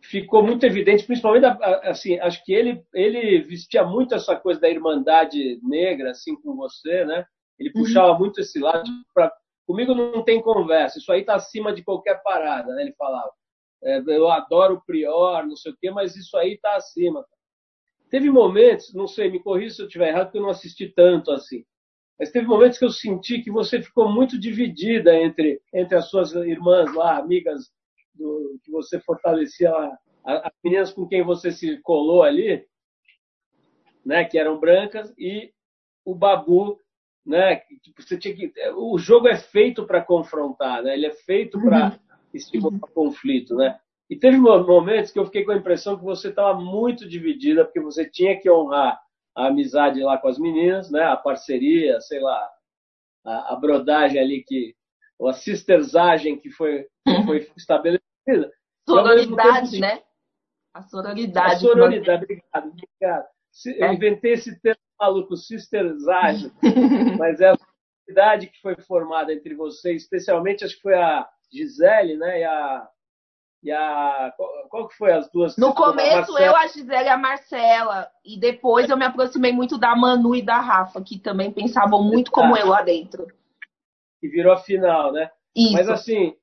[0.03, 1.47] Ficou muito evidente, principalmente,
[1.85, 7.05] assim, acho que ele, ele vestia muito essa coisa da irmandade negra, assim, com você,
[7.05, 7.25] né?
[7.59, 7.83] Ele uhum.
[7.83, 8.19] puxava uhum.
[8.21, 8.89] muito esse lado.
[9.13, 9.33] Pra,
[9.69, 12.81] comigo não tem conversa, isso aí tá acima de qualquer parada, né?
[12.81, 13.31] Ele falava.
[13.83, 17.25] É, eu adoro o Prior, não sei o quê, mas isso aí tá acima.
[18.11, 21.31] Teve momentos, não sei, me corrija se eu estiver errado, porque eu não assisti tanto
[21.31, 21.65] assim.
[22.19, 26.33] Mas teve momentos que eu senti que você ficou muito dividida entre, entre as suas
[26.33, 27.71] irmãs lá, amigas
[28.15, 32.67] do, que você fortalecia lá, as meninas com quem você se colou ali,
[34.05, 35.53] né, que eram brancas, e
[36.05, 36.81] o Babu,
[37.29, 37.57] né?
[37.83, 40.95] Tipo, você tinha que, o jogo é feito para confrontar, né?
[40.95, 41.99] Ele é feito para uhum.
[42.33, 42.81] estimular uhum.
[42.95, 43.79] conflito, né?
[44.09, 47.81] E teve momentos que eu fiquei com a impressão que você estava muito dividida, porque
[47.81, 48.99] você tinha que honrar
[49.37, 51.03] a amizade lá com as meninas, né?
[51.03, 52.51] A parceria, sei lá,
[53.27, 54.75] a, a brodagem ali que,
[55.19, 57.27] ou a sistersagem que foi, que uhum.
[57.27, 58.51] foi estabelecida.
[58.89, 60.03] Sororidade, tempo, né?
[60.73, 61.55] A sororidade.
[61.55, 63.27] A sororidade, obrigado, obrigado.
[63.67, 63.95] Eu é.
[63.95, 66.51] inventei esse termo maluco, sistersagem,
[67.19, 72.17] mas é a sororidade que foi formada entre vocês, especialmente acho que foi a Gisele,
[72.17, 72.41] né?
[72.41, 72.89] E a
[73.63, 74.33] e a.
[74.37, 75.57] Qual, qual que foi as duas?
[75.57, 78.09] No começo, a eu, a Gisele e a Marcela.
[78.25, 82.31] E depois eu me aproximei muito da Manu e da Rafa, que também pensavam muito
[82.31, 83.27] como eu lá dentro.
[84.23, 85.31] E virou a final, né?
[85.57, 85.73] Isso.
[85.73, 86.35] Mas assim,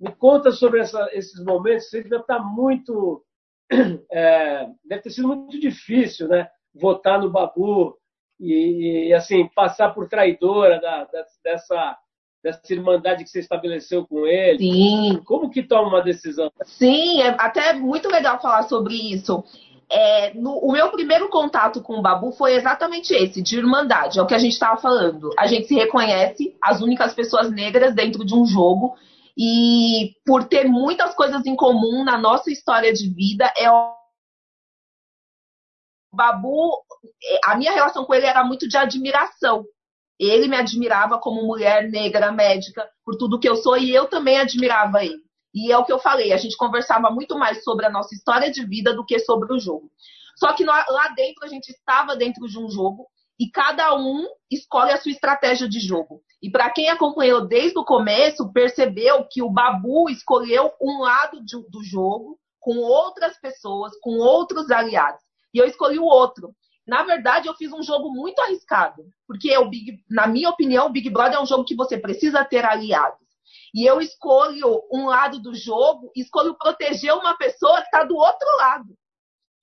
[0.00, 1.90] me conta sobre essa, esses momentos.
[1.90, 3.22] Você deve estar muito.
[4.12, 6.48] É, deve ter sido muito difícil, né?
[6.80, 7.96] Votar no Babu
[8.38, 11.96] e, e assim, passar por traidora da, da, dessa
[12.46, 14.58] dessa irmandade que você estabeleceu com ele.
[14.58, 15.20] Sim.
[15.24, 16.48] Como que toma uma decisão?
[16.64, 19.42] Sim, é até muito legal falar sobre isso.
[19.90, 24.22] É, no, o meu primeiro contato com o Babu foi exatamente esse, de irmandade, é
[24.22, 25.30] o que a gente estava falando.
[25.38, 28.94] A gente se reconhece, as únicas pessoas negras dentro de um jogo,
[29.38, 33.70] e por ter muitas coisas em comum na nossa história de vida, é
[36.16, 36.82] Babu,
[37.44, 39.64] a minha relação com ele era muito de admiração.
[40.18, 44.38] Ele me admirava como mulher negra médica por tudo que eu sou e eu também
[44.38, 45.20] admirava ele.
[45.54, 48.50] E é o que eu falei, a gente conversava muito mais sobre a nossa história
[48.50, 49.90] de vida do que sobre o jogo.
[50.36, 53.06] Só que lá dentro a gente estava dentro de um jogo
[53.38, 56.22] e cada um escolhe a sua estratégia de jogo.
[56.42, 61.56] E para quem acompanhou desde o começo, percebeu que o Babu escolheu um lado de,
[61.70, 65.22] do jogo com outras pessoas, com outros aliados.
[65.56, 66.54] E eu escolhi o outro.
[66.86, 70.92] Na verdade, eu fiz um jogo muito arriscado, porque o Big, na minha opinião, o
[70.92, 73.26] Big Brother é um jogo que você precisa ter aliados.
[73.74, 78.56] E eu escolho um lado do jogo, escolho proteger uma pessoa que está do outro
[78.58, 78.94] lado.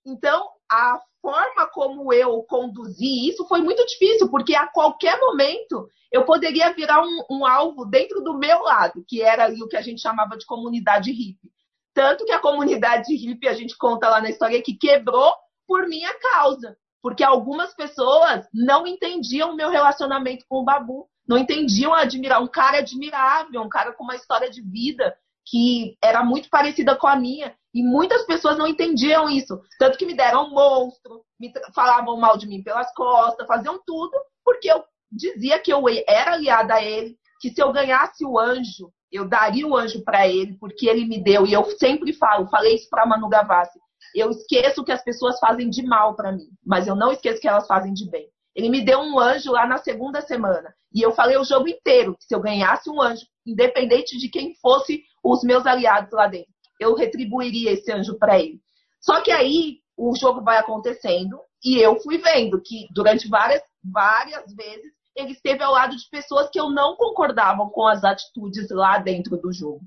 [0.03, 6.25] Então, a forma como eu conduzi isso foi muito difícil, porque a qualquer momento eu
[6.25, 10.01] poderia virar um, um alvo dentro do meu lado, que era o que a gente
[10.01, 11.51] chamava de comunidade hippie.
[11.93, 15.31] Tanto que a comunidade hippie, a gente conta lá na história, que quebrou
[15.67, 16.77] por minha causa.
[17.01, 22.47] Porque algumas pessoas não entendiam o meu relacionamento com o Babu, não entendiam admirar um
[22.47, 27.15] cara admirável, um cara com uma história de vida que era muito parecida com a
[27.15, 32.17] minha, e muitas pessoas não entendiam isso, tanto que me deram um monstro, me falavam
[32.17, 34.13] mal de mim pelas costas, faziam tudo,
[34.45, 38.91] porque eu dizia que eu era aliada a ele, que se eu ganhasse o anjo,
[39.11, 42.75] eu daria o anjo para ele, porque ele me deu, e eu sempre falo, falei
[42.75, 43.79] isso para Manu Gavassi,
[44.15, 47.47] eu esqueço que as pessoas fazem de mal para mim, mas eu não esqueço que
[47.47, 48.27] elas fazem de bem.
[48.55, 50.73] Ele me deu um anjo lá na segunda semana.
[50.93, 54.53] E eu falei o jogo inteiro que se eu ganhasse um anjo, independente de quem
[54.55, 58.61] fosse os meus aliados lá dentro, eu retribuiria esse anjo para ele.
[58.99, 64.53] Só que aí o jogo vai acontecendo e eu fui vendo que durante várias, várias
[64.53, 68.97] vezes ele esteve ao lado de pessoas que eu não concordava com as atitudes lá
[68.97, 69.81] dentro do jogo.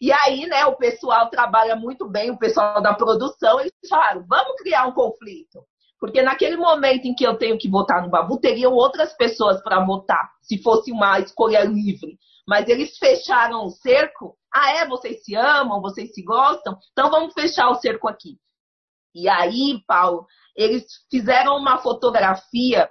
[0.00, 4.56] E aí, né, o pessoal trabalha muito bem, o pessoal da produção, eles falaram, vamos
[4.56, 5.64] criar um conflito.
[5.98, 9.84] Porque naquele momento em que eu tenho que votar no Babu, teriam outras pessoas para
[9.84, 12.16] votar, se fosse uma escolha livre.
[12.46, 14.36] Mas eles fecharam o cerco.
[14.54, 14.86] Ah, é?
[14.86, 16.78] Vocês se amam, vocês se gostam?
[16.92, 18.38] Então vamos fechar o cerco aqui.
[19.14, 22.88] E aí, Paulo, eles fizeram uma fotografia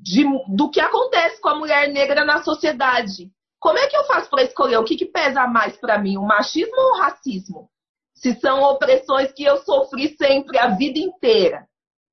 [0.00, 3.32] de, do que acontece com a mulher negra na sociedade.
[3.64, 6.22] Como é que eu faço para escolher o que, que pesa mais para mim, o
[6.22, 7.70] machismo ou o racismo?
[8.14, 11.66] Se são opressões que eu sofri sempre a vida inteira.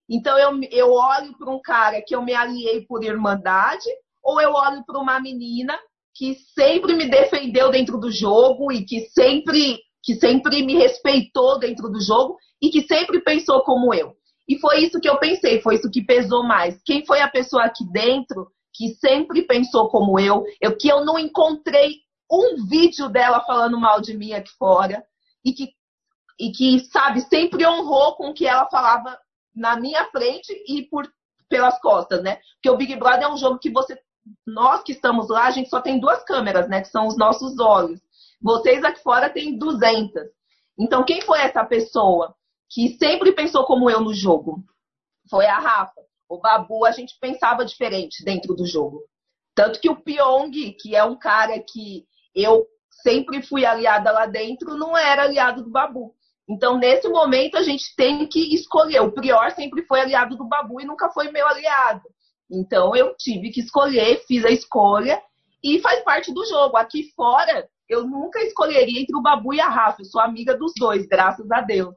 [0.10, 3.90] Então eu, eu olho para um cara que eu me aliei por irmandade,
[4.24, 5.78] ou eu olho para uma menina
[6.16, 11.90] que sempre me defendeu dentro do jogo e que sempre que sempre me respeitou dentro
[11.90, 14.14] do jogo e que sempre pensou como eu.
[14.48, 16.82] E foi isso que eu pensei, foi isso que pesou mais.
[16.86, 21.19] Quem foi a pessoa aqui dentro que sempre pensou como eu, eu que eu não
[21.19, 25.03] encontrei um vídeo dela falando mal de mim aqui fora
[25.43, 25.69] e que
[26.39, 29.19] e que sabe sempre honrou com o que ela falava
[29.55, 31.07] na minha frente e por
[31.47, 32.39] pelas costas, né?
[32.55, 33.99] Porque o Big Brother é um jogo que você
[34.45, 37.60] nós que estamos lá, a gente só tem duas câmeras, né, que são os nossos
[37.60, 37.99] olhos.
[38.41, 40.23] Vocês aqui fora têm 200.
[40.79, 42.36] Então quem foi essa pessoa
[42.69, 44.63] que sempre pensou como eu no jogo?
[45.29, 46.01] Foi a Rafa.
[46.32, 49.04] O Babu, a gente pensava diferente dentro do jogo.
[49.54, 52.65] Tanto que o Pyong, que é um cara que eu
[53.04, 56.15] sempre fui aliada lá dentro, não era aliado do Babu.
[56.50, 59.02] Então, nesse momento, a gente tem que escolher.
[59.02, 62.08] O Prior sempre foi aliado do Babu e nunca foi meu aliado.
[62.50, 65.22] Então eu tive que escolher, fiz a escolha
[65.62, 66.78] e faz parte do jogo.
[66.78, 70.02] Aqui fora, eu nunca escolheria entre o Babu e a Rafa.
[70.02, 71.94] Eu sou amiga dos dois, graças a Deus.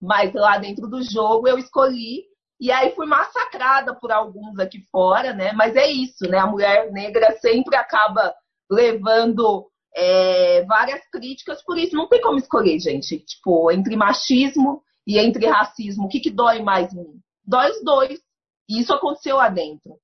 [0.00, 2.31] Mas lá dentro do jogo eu escolhi
[2.62, 5.50] e aí fui massacrada por alguns aqui fora, né?
[5.52, 6.38] Mas é isso, né?
[6.38, 8.32] A mulher negra sempre acaba
[8.70, 13.18] levando é, várias críticas, por isso não tem como escolher, gente.
[13.18, 17.20] Tipo, entre machismo e entre racismo, o que, que dói mais em mim?
[17.44, 18.20] Dói os dois.
[18.68, 19.98] E isso aconteceu lá dentro.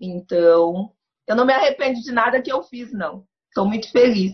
[0.00, 0.90] Então,
[1.28, 3.22] eu não me arrependo de nada que eu fiz, não.
[3.46, 4.32] Estou muito feliz.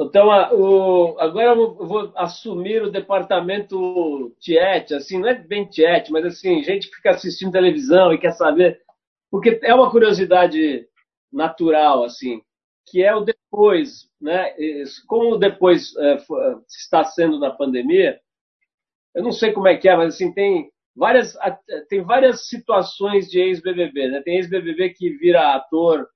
[0.00, 6.24] Então, o, agora eu vou assumir o departamento Tiete, assim, não é bem Tiete, mas
[6.24, 8.80] assim, gente que fica assistindo televisão e quer saber,
[9.28, 10.86] porque é uma curiosidade
[11.32, 12.40] natural, assim,
[12.86, 14.54] que é o depois, né?
[15.08, 16.16] Como o depois é,
[16.68, 18.20] está sendo na pandemia,
[19.16, 21.36] eu não sei como é que é, mas assim, tem várias,
[21.88, 24.22] tem várias situações de ex-BBB, né?
[24.22, 26.08] Tem ex-BBB que vira ator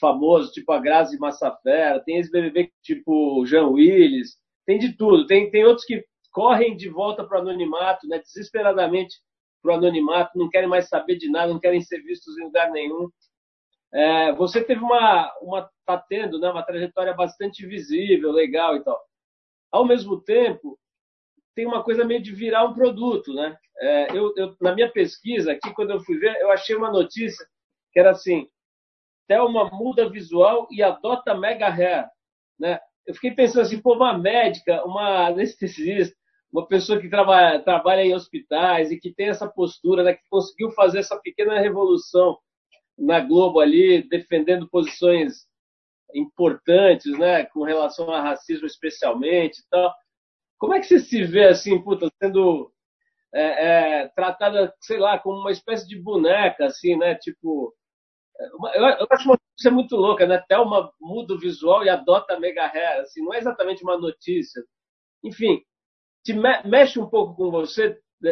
[0.00, 5.26] famoso, tipo a Grazi Massafera, tem ex-BBB tipo Jean Willis, tem de tudo.
[5.26, 8.18] Tem, tem outros que correm de volta para o anonimato, né?
[8.18, 9.16] desesperadamente
[9.62, 12.70] para o anonimato, não querem mais saber de nada, não querem ser vistos em lugar
[12.70, 13.08] nenhum.
[13.92, 19.00] É, você teve uma, uma tá tendo, né, uma trajetória bastante visível, legal e tal.
[19.72, 20.78] Ao mesmo tempo,
[21.54, 23.56] tem uma coisa meio de virar um produto, né?
[23.78, 27.46] É, eu, eu, na minha pesquisa aqui, quando eu fui ver, eu achei uma notícia
[27.92, 28.48] que era assim:
[29.26, 32.06] Thelma muda visual e adota mega hair,
[32.58, 32.78] né?
[33.06, 36.16] Eu fiquei pensando assim, pô, uma médica, uma anestesista,
[36.52, 40.70] uma pessoa que trabalha, trabalha em hospitais e que tem essa postura, né, que conseguiu
[40.70, 42.38] fazer essa pequena revolução
[42.98, 45.46] na Globo ali, defendendo posições
[46.14, 49.92] importantes, né, com relação a racismo especialmente e tal.
[50.58, 52.72] Como é que você se vê assim, puta, sendo
[53.34, 53.66] é,
[54.02, 57.74] é, tratada, sei lá, como uma espécie de boneca, assim, né, tipo
[58.74, 60.42] eu, eu acho uma notícia muito louca, né?
[60.48, 64.62] Thelma muda o visual e adota mega hair, assim, não é exatamente uma notícia.
[65.24, 65.60] Enfim,
[66.24, 68.30] te me mexe um pouco com você é,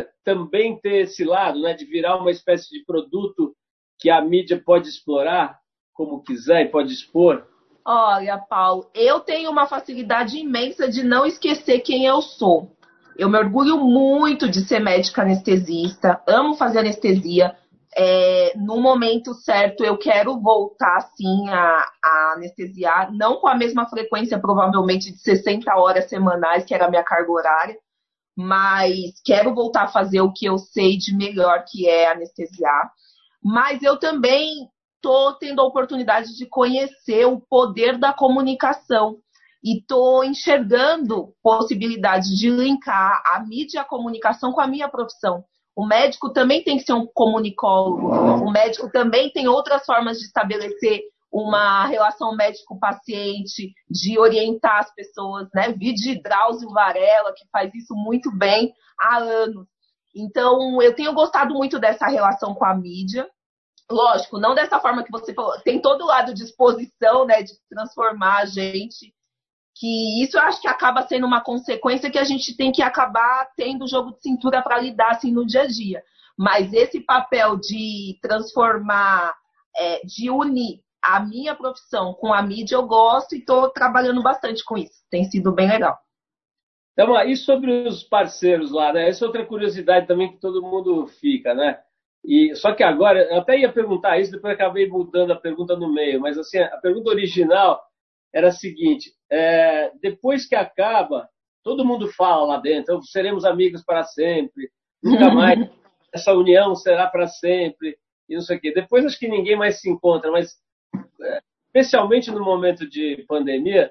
[0.00, 1.74] é, também ter esse lado, né?
[1.74, 3.54] De virar uma espécie de produto
[3.98, 5.58] que a mídia pode explorar
[5.92, 7.46] como quiser e pode expor.
[7.84, 12.74] Olha, Paulo, eu tenho uma facilidade imensa de não esquecer quem eu sou.
[13.16, 17.54] Eu me orgulho muito de ser médica anestesista, amo fazer anestesia,
[17.96, 23.88] é, no momento certo eu quero voltar sim a, a, anestesiar, não com a mesma
[23.88, 27.78] frequência, provavelmente de 60 horas semanais, que era a minha carga horária,
[28.36, 32.90] mas quero voltar a fazer o que eu sei de melhor, que é anestesiar.
[33.42, 39.18] Mas eu também estou tendo a oportunidade de conhecer o poder da comunicação
[39.64, 45.44] e estou enxergando possibilidades de linkar a mídia e a comunicação com a minha profissão.
[45.80, 48.06] O médico também tem que ser um comunicólogo.
[48.44, 51.00] O médico também tem outras formas de estabelecer
[51.32, 55.72] uma relação médico-paciente, de orientar as pessoas, né?
[55.72, 59.66] Vi de Drauzio Varela, que faz isso muito bem há anos.
[60.14, 63.26] Então, eu tenho gostado muito dessa relação com a mídia.
[63.90, 65.58] Lógico, não dessa forma que você falou.
[65.62, 67.42] Tem todo o lado de exposição, né?
[67.42, 69.14] De transformar a gente
[69.80, 73.48] que isso eu acho que acaba sendo uma consequência que a gente tem que acabar
[73.56, 76.02] tendo jogo de cintura para lidar assim no dia a dia.
[76.38, 79.34] Mas esse papel de transformar,
[79.74, 84.62] é, de unir a minha profissão com a mídia, eu gosto e estou trabalhando bastante
[84.62, 85.02] com isso.
[85.10, 85.96] Tem sido bem legal.
[86.92, 89.08] Então, e sobre os parceiros lá, né?
[89.08, 91.80] Essa é outra curiosidade também que todo mundo fica, né?
[92.22, 95.90] E, só que agora, eu até ia perguntar isso, depois acabei mudando a pergunta no
[95.90, 97.80] meio, mas assim, a pergunta original
[98.32, 101.28] era a seguinte: é, depois que acaba,
[101.62, 104.70] todo mundo fala lá dentro, seremos amigos para sempre,
[105.02, 105.70] nunca mais,
[106.12, 107.96] essa união será para sempre,
[108.28, 108.72] e não sei o quê.
[108.72, 110.56] Depois acho que ninguém mais se encontra, mas
[111.22, 113.90] é, especialmente no momento de pandemia,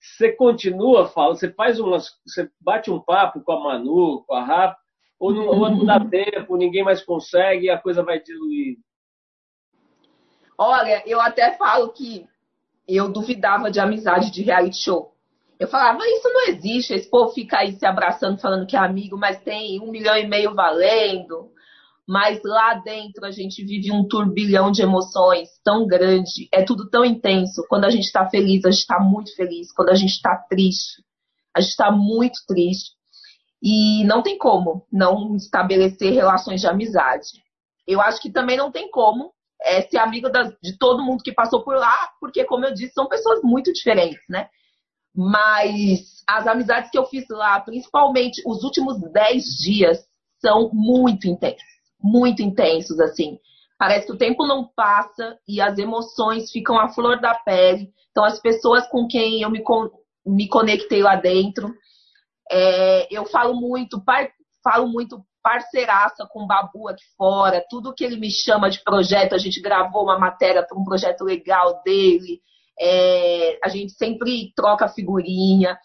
[0.00, 4.44] você continua falando, você faz umas, você bate um papo com a Manu, com a
[4.44, 4.78] Rafa,
[5.18, 8.78] ou não, ou não dá tempo, ninguém mais consegue e a coisa vai diluir.
[10.58, 12.26] Olha, eu até falo que
[12.88, 15.12] eu duvidava de amizade de reality show.
[15.58, 19.16] Eu falava, isso não existe, esse povo fica aí se abraçando, falando que é amigo,
[19.16, 21.50] mas tem um milhão e meio valendo.
[22.06, 27.04] Mas lá dentro a gente vive um turbilhão de emoções tão grande, é tudo tão
[27.04, 27.64] intenso.
[27.68, 29.72] Quando a gente está feliz, a gente está muito feliz.
[29.72, 31.02] Quando a gente está triste,
[31.54, 32.92] a gente está muito triste.
[33.60, 37.42] E não tem como não estabelecer relações de amizade.
[37.86, 39.32] Eu acho que também não tem como
[39.66, 42.94] é, ser amigo das, de todo mundo que passou por lá, porque, como eu disse,
[42.94, 44.48] são pessoas muito diferentes, né?
[45.14, 49.98] Mas as amizades que eu fiz lá, principalmente os últimos 10 dias,
[50.40, 51.64] são muito intensos.
[52.00, 53.38] Muito intensos, assim.
[53.78, 57.90] Parece que o tempo não passa e as emoções ficam à flor da pele.
[58.10, 59.62] Então, as pessoas com quem eu me,
[60.24, 61.74] me conectei lá dentro,
[62.50, 64.02] é, eu falo muito,
[64.62, 69.32] falo muito parceiraça com o Babu aqui fora, tudo que ele me chama de projeto,
[69.32, 72.40] a gente gravou uma matéria para um projeto legal dele,
[72.76, 75.78] é, a gente sempre troca figurinha.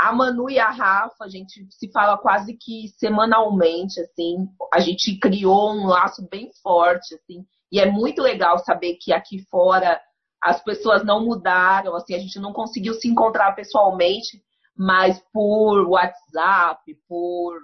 [0.00, 4.48] A Manu e a Rafa, a gente se fala quase que semanalmente, assim.
[4.72, 7.44] A gente criou um laço bem forte, assim.
[7.70, 10.00] E é muito legal saber que aqui fora
[10.42, 14.42] as pessoas não mudaram, assim, a gente não conseguiu se encontrar pessoalmente,
[14.74, 17.60] mas por WhatsApp, por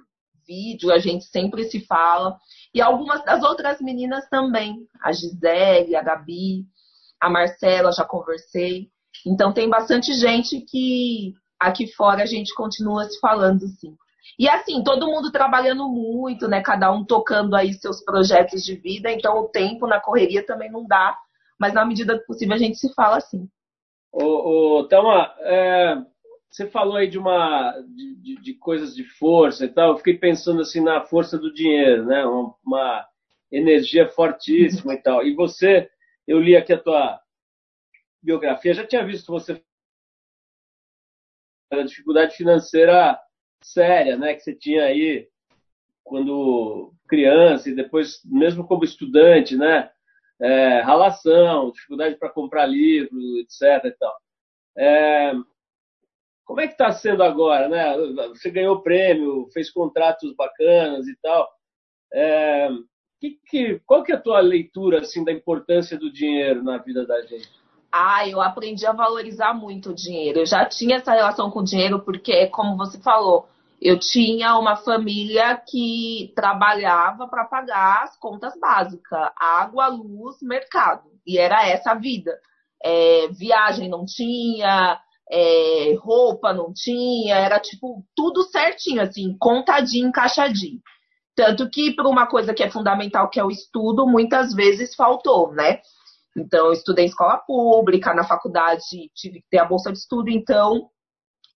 [0.48, 2.38] vídeo, a gente sempre se fala.
[2.74, 6.64] E algumas das outras meninas também, a Gisele, a Gabi,
[7.20, 8.88] a Marcela, já conversei.
[9.26, 13.94] Então tem bastante gente que aqui fora a gente continua se falando, sim.
[14.38, 16.62] E assim, todo mundo trabalhando muito, né?
[16.62, 20.86] Cada um tocando aí seus projetos de vida, então o tempo na correria também não
[20.86, 21.16] dá,
[21.58, 23.48] mas na medida do possível a gente se fala assim.
[24.12, 25.96] Ô, ô Thelma, é,
[26.50, 29.90] você falou aí de uma de, de, de, coisas de força e tal.
[29.90, 32.24] Eu fiquei pensando assim na força do dinheiro, né?
[32.24, 33.08] Uma, uma
[33.50, 35.24] energia fortíssima e tal.
[35.26, 35.90] E você,
[36.26, 37.20] eu li aqui a tua
[38.22, 39.62] biografia, já tinha visto você
[41.70, 43.18] a dificuldade financeira
[43.62, 45.28] séria, né, que você tinha aí
[46.02, 49.90] quando criança e depois mesmo como estudante, né,
[50.40, 53.84] é, ralação, dificuldade para comprar livro, etc.
[53.84, 54.16] E tal.
[54.76, 55.32] É,
[56.48, 57.94] como é que está sendo agora, né?
[58.28, 61.46] Você ganhou prêmio, fez contratos bacanas e tal.
[62.10, 62.70] É,
[63.20, 67.06] que, que, qual que é a tua leitura assim da importância do dinheiro na vida
[67.06, 67.50] da gente?
[67.92, 70.38] Ah, eu aprendi a valorizar muito o dinheiro.
[70.38, 73.46] Eu já tinha essa relação com o dinheiro porque, como você falou,
[73.78, 81.10] eu tinha uma família que trabalhava para pagar as contas básicas, água, luz, mercado.
[81.26, 82.38] E era essa a vida.
[82.82, 84.98] É, viagem não tinha,
[85.30, 90.80] é, roupa não tinha, era tipo tudo certinho, assim, contadinho, encaixadinho.
[91.36, 95.52] Tanto que para uma coisa que é fundamental, que é o estudo, muitas vezes faltou,
[95.52, 95.80] né?
[96.36, 100.30] Então, eu estudei em escola pública, na faculdade tive que ter a bolsa de estudo,
[100.30, 100.88] então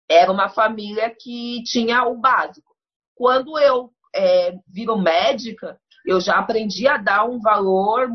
[0.08, 2.74] era uma família que tinha o básico.
[3.14, 8.08] Quando eu é, viro médica, eu já aprendi a dar um valor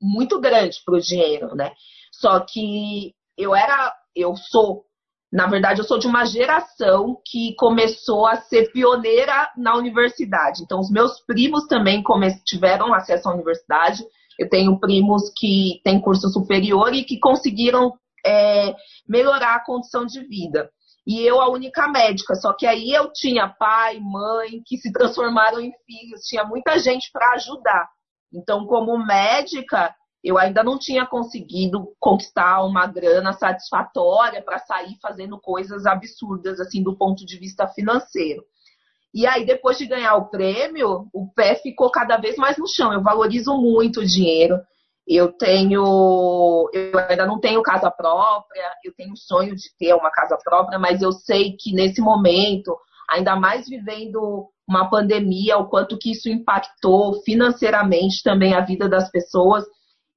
[0.00, 1.72] muito grande para o dinheiro, né?
[2.12, 4.84] Só que eu era, eu sou,
[5.32, 10.62] na verdade, eu sou de uma geração que começou a ser pioneira na universidade.
[10.62, 12.02] Então, os meus primos também
[12.44, 14.04] tiveram acesso à universidade.
[14.38, 17.92] Eu tenho primos que têm curso superior e que conseguiram
[18.24, 18.74] é,
[19.08, 20.70] melhorar a condição de vida.
[21.06, 22.34] E eu, a única médica.
[22.34, 27.10] Só que aí eu tinha pai, mãe, que se transformaram em filhos, tinha muita gente
[27.10, 27.88] para ajudar.
[28.32, 29.94] Então, como médica,
[30.28, 36.82] eu ainda não tinha conseguido conquistar uma grana satisfatória para sair fazendo coisas absurdas, assim,
[36.82, 38.42] do ponto de vista financeiro.
[39.14, 42.92] E aí, depois de ganhar o prêmio, o pé ficou cada vez mais no chão.
[42.92, 44.60] Eu valorizo muito o dinheiro.
[45.06, 46.68] Eu tenho.
[46.74, 50.78] Eu ainda não tenho casa própria, eu tenho o sonho de ter uma casa própria,
[50.78, 52.76] mas eu sei que nesse momento,
[53.08, 59.10] ainda mais vivendo uma pandemia, o quanto que isso impactou financeiramente também a vida das
[59.10, 59.64] pessoas.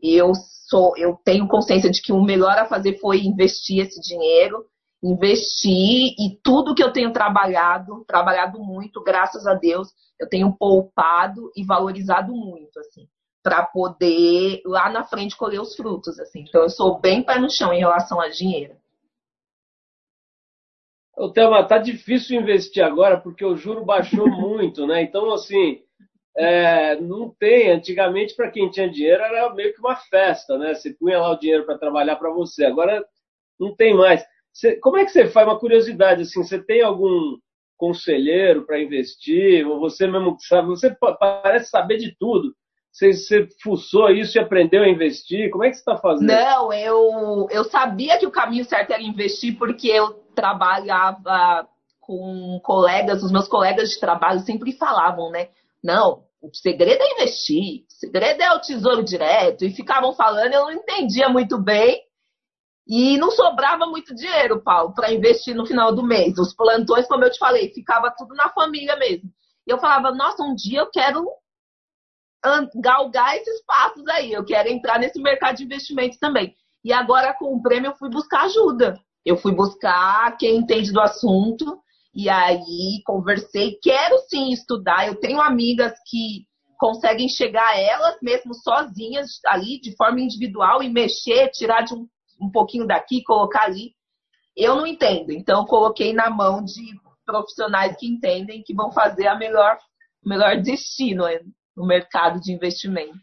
[0.01, 0.33] Eu
[0.67, 4.65] sou, eu tenho consciência de que o melhor a fazer foi investir esse dinheiro
[5.03, 9.89] investir e tudo que eu tenho trabalhado, trabalhado muito, graças a Deus,
[10.19, 13.07] eu tenho poupado e valorizado muito, assim,
[13.41, 16.45] para poder lá na frente colher os frutos, assim.
[16.47, 18.75] Então eu sou bem pé no chão em relação a dinheiro.
[21.17, 25.01] Ô, Thelma, tá difícil investir agora porque o juro baixou muito, né?
[25.01, 25.83] Então, assim,
[26.36, 27.71] é, não tem.
[27.71, 30.73] Antigamente, para quem tinha dinheiro, era meio que uma festa, né?
[30.73, 32.65] Você punha lá o dinheiro para trabalhar para você.
[32.65, 33.03] Agora
[33.59, 34.23] não tem mais.
[34.53, 35.47] Você, como é que você faz?
[35.47, 37.38] Uma curiosidade, assim, você tem algum
[37.77, 39.67] conselheiro para investir?
[39.67, 40.67] Ou você mesmo sabe?
[40.69, 42.53] Você parece saber de tudo.
[42.91, 45.49] Você, você fuçou isso e aprendeu a investir?
[45.49, 46.27] Como é que você está fazendo?
[46.27, 51.67] Não, eu, eu sabia que o caminho certo era investir porque eu trabalhava
[52.01, 55.47] com colegas, os meus colegas de trabalho sempre falavam, né?
[55.84, 59.63] Não, o segredo é investir, o segredo é o tesouro direto.
[59.65, 62.01] E ficavam falando, eu não entendia muito bem.
[62.88, 66.38] E não sobrava muito dinheiro, Paulo, para investir no final do mês.
[66.38, 69.29] Os plantões, como eu te falei, ficava tudo na família mesmo.
[69.67, 71.25] E eu falava, nossa, um dia eu quero
[72.75, 76.55] galgar esses passos aí, eu quero entrar nesse mercado de investimentos também.
[76.84, 78.99] E agora com o prêmio eu fui buscar ajuda.
[79.23, 81.79] Eu fui buscar quem entende do assunto
[82.14, 83.78] e aí conversei.
[83.82, 85.07] Quero sim estudar.
[85.07, 86.45] Eu tenho amigas que
[86.78, 92.07] conseguem chegar a elas mesmo sozinhas ali, de forma individual, e mexer, tirar de um,
[92.41, 93.93] um pouquinho daqui, colocar ali.
[94.57, 95.32] Eu não entendo.
[95.32, 99.78] Então, coloquei na mão de profissionais que entendem que vão fazer a melhor,
[100.26, 101.24] melhor destino
[101.76, 103.20] no mercado de investimento.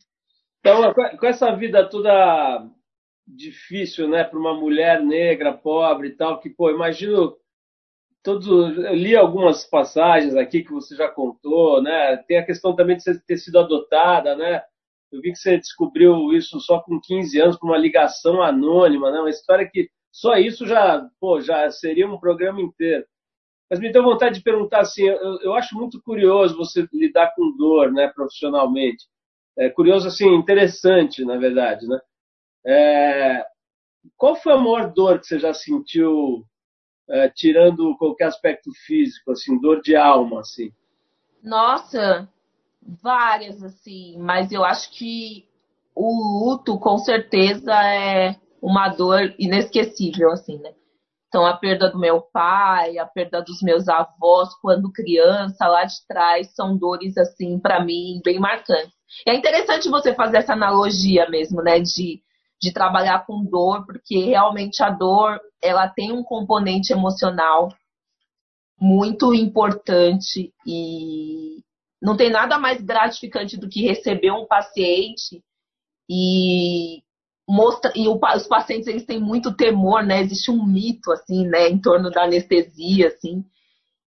[0.60, 2.64] Então, com essa vida toda
[3.26, 7.36] difícil, né, para uma mulher negra, pobre e tal, que, pô, imagino
[8.28, 12.18] todos, eu li algumas passagens aqui que você já contou, né?
[12.28, 14.62] Tem a questão também de você ter sido adotada, né?
[15.10, 19.20] Eu vi que você descobriu isso só com 15 anos, com uma ligação anônima, né?
[19.20, 23.06] Uma história que só isso já, pô, já seria um programa inteiro.
[23.70, 27.56] Mas me deu vontade de perguntar assim, eu, eu acho muito curioso você lidar com
[27.56, 29.06] dor, né, profissionalmente.
[29.58, 31.98] É curioso assim, interessante, na verdade, né?
[32.66, 33.46] É,
[34.18, 36.44] qual foi a maior dor que você já sentiu,
[37.10, 40.70] é, tirando qualquer aspecto físico, assim, dor de alma, assim?
[41.42, 42.28] Nossa,
[43.02, 45.46] várias, assim, mas eu acho que
[45.94, 50.72] o luto, com certeza, é uma dor inesquecível, assim, né?
[51.28, 56.06] Então, a perda do meu pai, a perda dos meus avós quando criança, lá de
[56.06, 58.92] trás, são dores, assim, para mim, bem marcantes.
[59.26, 62.22] E é interessante você fazer essa analogia mesmo, né, de,
[62.60, 67.68] de trabalhar com dor, porque realmente a dor, ela tem um componente emocional
[68.80, 71.62] muito importante e
[72.00, 75.42] não tem nada mais gratificante do que receber um paciente
[76.08, 77.02] e
[77.48, 80.20] mostra e os pacientes eles têm muito temor, né?
[80.20, 83.44] Existe um mito assim, né, em torno da anestesia, assim,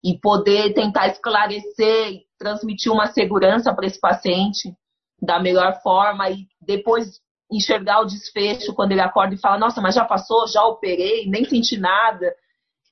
[0.03, 4.73] e poder tentar esclarecer, transmitir uma segurança para esse paciente
[5.21, 7.19] da melhor forma e depois
[7.51, 11.43] enxergar o desfecho quando ele acorda e fala: Nossa, mas já passou, já operei, nem
[11.45, 12.33] senti nada.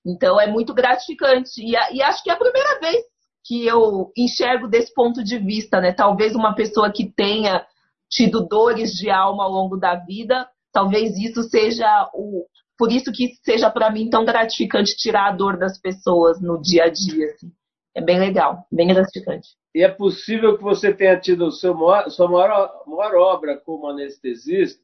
[0.05, 3.03] Então é muito gratificante e, e acho que é a primeira vez
[3.45, 5.91] que eu enxergo desse ponto de vista, né?
[5.91, 7.65] Talvez uma pessoa que tenha
[8.09, 12.45] tido dores de alma ao longo da vida, talvez isso seja o
[12.77, 16.85] por isso que seja para mim tão gratificante tirar a dor das pessoas no dia
[16.85, 17.25] a dia.
[17.33, 17.51] Assim.
[17.93, 19.49] É bem legal, bem gratificante.
[19.73, 24.83] E é possível que você tenha tido seu maior, sua maior, maior obra como anestesista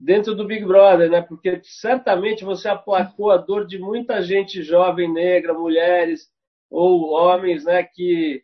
[0.00, 1.22] dentro do Big Brother, né?
[1.22, 6.30] Porque certamente você aplacou a dor de muita gente jovem, negra, mulheres
[6.70, 7.82] ou homens, né?
[7.82, 8.42] Que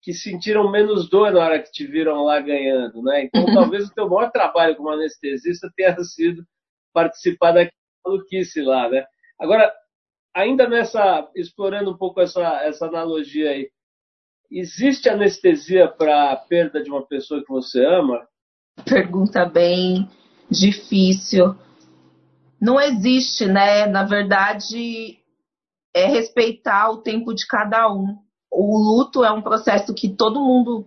[0.00, 3.24] que sentiram menos dor na hora que te viram lá ganhando, né?
[3.24, 6.44] Então, talvez o teu maior trabalho como anestesista tenha sido
[6.92, 7.72] participar daquela
[8.06, 9.04] maluquice lá, né?
[9.38, 9.72] Agora,
[10.34, 13.70] ainda nessa, explorando um pouco essa, essa analogia aí,
[14.50, 18.26] existe anestesia para a perda de uma pessoa que você ama?
[18.84, 20.08] Pergunta bem
[20.50, 21.54] difícil.
[22.60, 23.86] Não existe, né?
[23.86, 25.18] Na verdade,
[25.94, 28.18] é respeitar o tempo de cada um
[28.50, 30.86] o luto é um processo que todo mundo,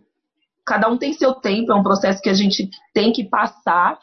[0.66, 4.00] cada um tem seu tempo, é um processo que a gente tem que passar.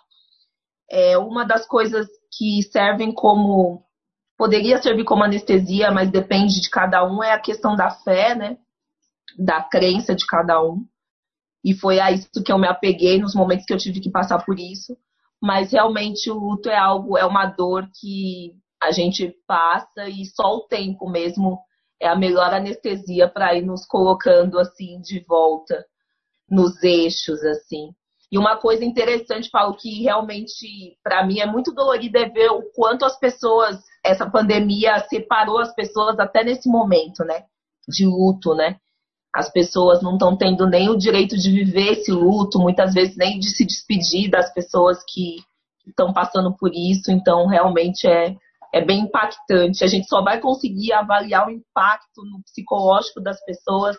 [0.90, 2.06] É uma das coisas
[2.36, 3.82] que servem como
[4.36, 8.56] poderia servir como anestesia, mas depende de cada um, é a questão da fé, né?
[9.36, 10.86] Da crença de cada um.
[11.64, 14.44] E foi a isso que eu me apeguei nos momentos que eu tive que passar
[14.44, 14.96] por isso.
[15.40, 20.56] Mas realmente o luto é algo, é uma dor que a gente passa e só
[20.56, 21.60] o tempo mesmo
[22.00, 25.84] é a melhor anestesia para ir nos colocando assim de volta
[26.48, 27.92] nos eixos assim.
[28.30, 32.62] E uma coisa interessante, Paulo, que realmente para mim é muito dolorida é ver o
[32.74, 37.44] quanto as pessoas, essa pandemia separou as pessoas até nesse momento, né?
[37.88, 38.78] De luto, né?
[39.34, 43.38] As pessoas não estão tendo nem o direito de viver esse luto, muitas vezes nem
[43.38, 45.36] de se despedir das pessoas que
[45.86, 47.10] estão passando por isso.
[47.10, 48.34] Então, realmente é,
[48.72, 49.84] é bem impactante.
[49.84, 53.96] A gente só vai conseguir avaliar o impacto no psicológico das pessoas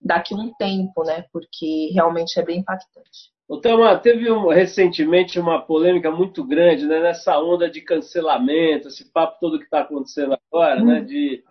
[0.00, 1.24] daqui a um tempo, né?
[1.32, 3.32] Porque realmente é bem impactante.
[3.60, 9.38] Thelma, teve um, recentemente uma polêmica muito grande né, nessa onda de cancelamento, esse papo
[9.40, 10.86] todo que está acontecendo agora, né, hum.
[10.86, 11.44] né, de,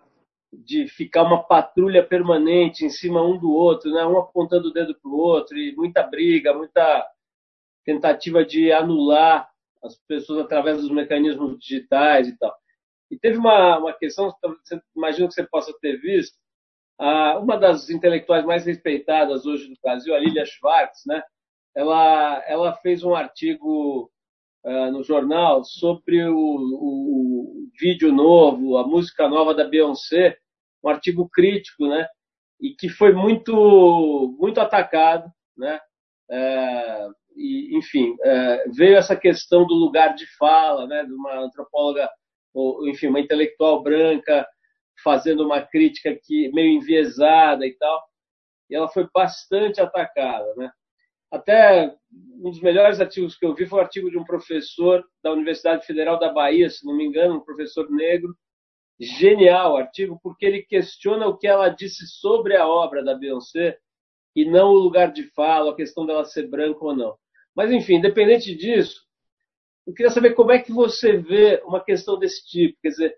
[0.52, 4.94] de ficar uma patrulha permanente em cima um do outro, né, um apontando o dedo
[5.00, 7.06] para o outro, e muita briga, muita
[7.84, 9.48] tentativa de anular
[9.82, 12.54] as pessoas através dos mecanismos digitais e tal.
[13.10, 14.32] E teve uma, uma questão,
[14.96, 16.36] imagino que você possa ter visto,
[17.40, 21.22] uma das intelectuais mais respeitadas hoje do Brasil, a Lilia Schwartz, né?
[21.74, 24.10] ela, ela fez um artigo
[24.64, 30.36] uh, no jornal sobre o, o, vídeo novo, a música nova da Beyoncé,
[30.84, 32.06] um artigo crítico, né?
[32.60, 35.80] E que foi muito, muito atacado, né?
[36.30, 41.04] É, e, enfim, é, veio essa questão do lugar de fala, né?
[41.04, 42.08] De uma antropóloga
[42.54, 44.46] ou, enfim, uma intelectual branca
[45.02, 48.02] fazendo uma crítica que meio enviesada e tal.
[48.70, 50.70] E ela foi bastante atacada, né?
[51.32, 55.32] Até um dos melhores artigos que eu vi foi um artigo de um professor da
[55.32, 58.36] Universidade Federal da Bahia, se não me engano, um professor negro.
[59.00, 63.78] Genial artigo, porque ele questiona o que ela disse sobre a obra da Beyoncé
[64.36, 67.16] e não o lugar de fala, a questão dela ser branca ou não.
[67.54, 69.02] Mas, enfim, independente disso,
[69.86, 72.78] eu queria saber como é que você vê uma questão desse tipo.
[72.82, 73.16] Quer dizer,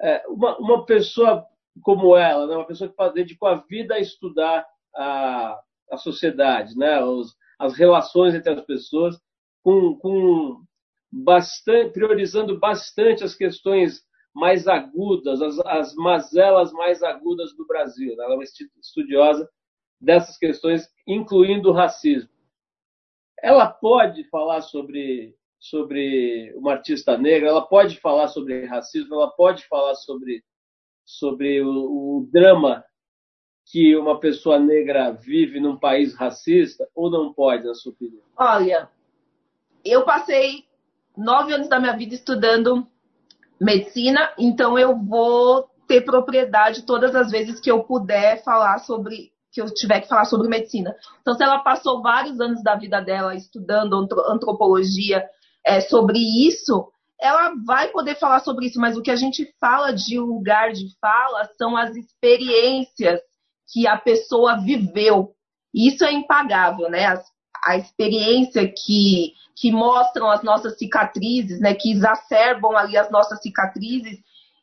[0.00, 1.44] é, uma, uma pessoa
[1.82, 5.60] como ela, né, uma pessoa que dedicou a vida a estudar a,
[5.90, 9.18] a sociedade, né, os, as relações entre as pessoas,
[9.62, 10.62] com, com
[11.10, 14.04] bastante, priorizando bastante as questões
[14.34, 18.14] mais agudas, as, as mazelas mais agudas do Brasil.
[18.14, 18.24] Né?
[18.24, 19.48] Ela é uma estudiosa
[20.00, 22.28] dessas questões, incluindo o racismo.
[23.42, 29.66] Ela pode falar sobre, sobre uma artista negra, ela pode falar sobre racismo, ela pode
[29.68, 30.44] falar sobre,
[31.04, 32.84] sobre o, o drama
[33.66, 38.22] que uma pessoa negra vive num país racista ou não pode, na sua opinião?
[38.36, 38.88] Olha,
[39.84, 40.64] eu passei
[41.16, 42.86] nove anos da minha vida estudando
[43.60, 49.60] medicina, então eu vou ter propriedade todas as vezes que eu puder falar sobre que
[49.60, 50.94] eu tiver que falar sobre medicina.
[51.22, 53.94] Então, se ela passou vários anos da vida dela estudando
[54.28, 55.24] antropologia
[55.64, 59.92] é, sobre isso, ela vai poder falar sobre isso, mas o que a gente fala
[59.92, 63.20] de lugar de fala são as experiências
[63.72, 65.34] que a pessoa viveu.
[65.74, 67.06] Isso é impagável, né?
[67.06, 67.22] A,
[67.64, 71.74] a experiência que, que mostram as nossas cicatrizes, né?
[71.74, 74.18] Que exacerbam ali as nossas cicatrizes.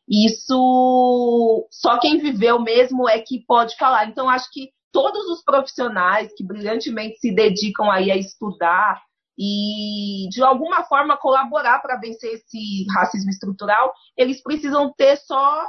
[0.08, 4.06] Isso só quem viveu mesmo é que pode falar.
[4.06, 9.02] Então, acho que todos os profissionais que brilhantemente se dedicam aí a estudar
[9.36, 15.66] e de alguma forma colaborar para vencer esse racismo estrutural, eles precisam ter só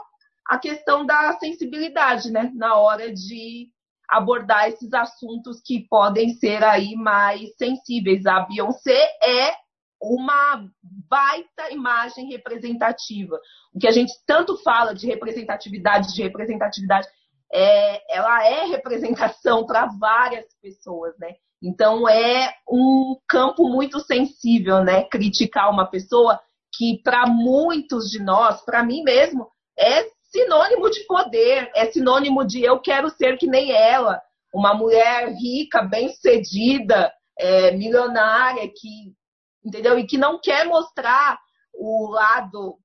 [0.48, 3.70] a questão da sensibilidade, né, na hora de
[4.10, 8.26] abordar esses assuntos que podem ser aí mais sensíveis.
[8.26, 9.54] A Beyoncé é
[10.00, 10.68] uma
[11.10, 13.40] baita imagem representativa.
[13.74, 17.08] O que a gente tanto fala de representatividade, de representatividade,
[17.52, 21.36] é, ela é representação para várias pessoas, né?
[21.64, 25.04] Então é um campo muito sensível, né?
[25.06, 26.40] Criticar uma pessoa
[26.76, 30.04] que para muitos de nós, para mim mesmo, é
[30.36, 34.22] sinônimo de poder, é sinônimo de eu quero ser que nem ela,
[34.54, 39.16] uma mulher rica, bem-sucedida, é, milionária, que
[39.64, 39.98] entendeu?
[39.98, 41.40] E que não quer mostrar
[41.74, 42.78] o lado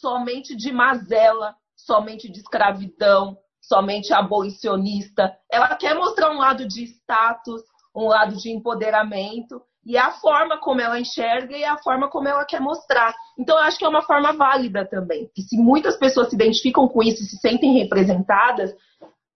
[0.00, 5.36] somente de mazela, somente de escravidão, somente abolicionista.
[5.50, 7.62] Ela quer mostrar um lado de status,
[7.94, 12.10] um lado de empoderamento e é a forma como ela enxerga e é a forma
[12.10, 13.14] como ela quer mostrar.
[13.38, 15.30] Então, eu acho que é uma forma válida também.
[15.36, 18.74] E se muitas pessoas se identificam com isso e se sentem representadas,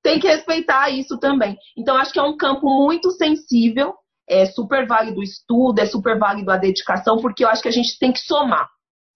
[0.03, 1.57] tem que respeitar isso também.
[1.79, 3.95] Então, acho que é um campo muito sensível,
[4.29, 7.73] é super válido o estudo, é super válido a dedicação, porque eu acho que a
[7.73, 8.69] gente tem que somar.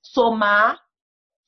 [0.04, 0.78] Somar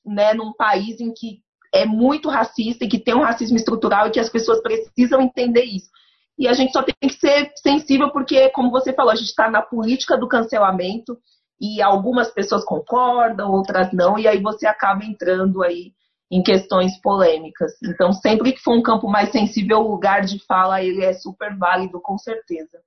[0.05, 1.39] né, num país em que
[1.73, 5.63] é muito racista e que tem um racismo estrutural e que as pessoas precisam entender
[5.63, 5.91] isso.
[6.39, 9.51] E a gente só tem que ser sensível porque, como você falou, a gente está
[9.51, 11.17] na política do cancelamento
[11.61, 15.93] e algumas pessoas concordam, outras não, e aí você acaba entrando aí
[16.31, 17.73] em questões polêmicas.
[17.83, 21.57] Então, sempre que for um campo mais sensível, o lugar de fala ele é super
[21.57, 22.79] válido, com certeza.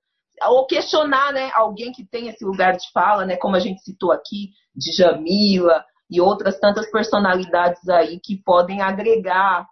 [0.42, 4.12] Ou questionar, né, alguém que tem esse lugar de fala, né, como a gente citou
[4.12, 9.66] aqui, de Jamila e outras tantas personalidades aí que podem agregar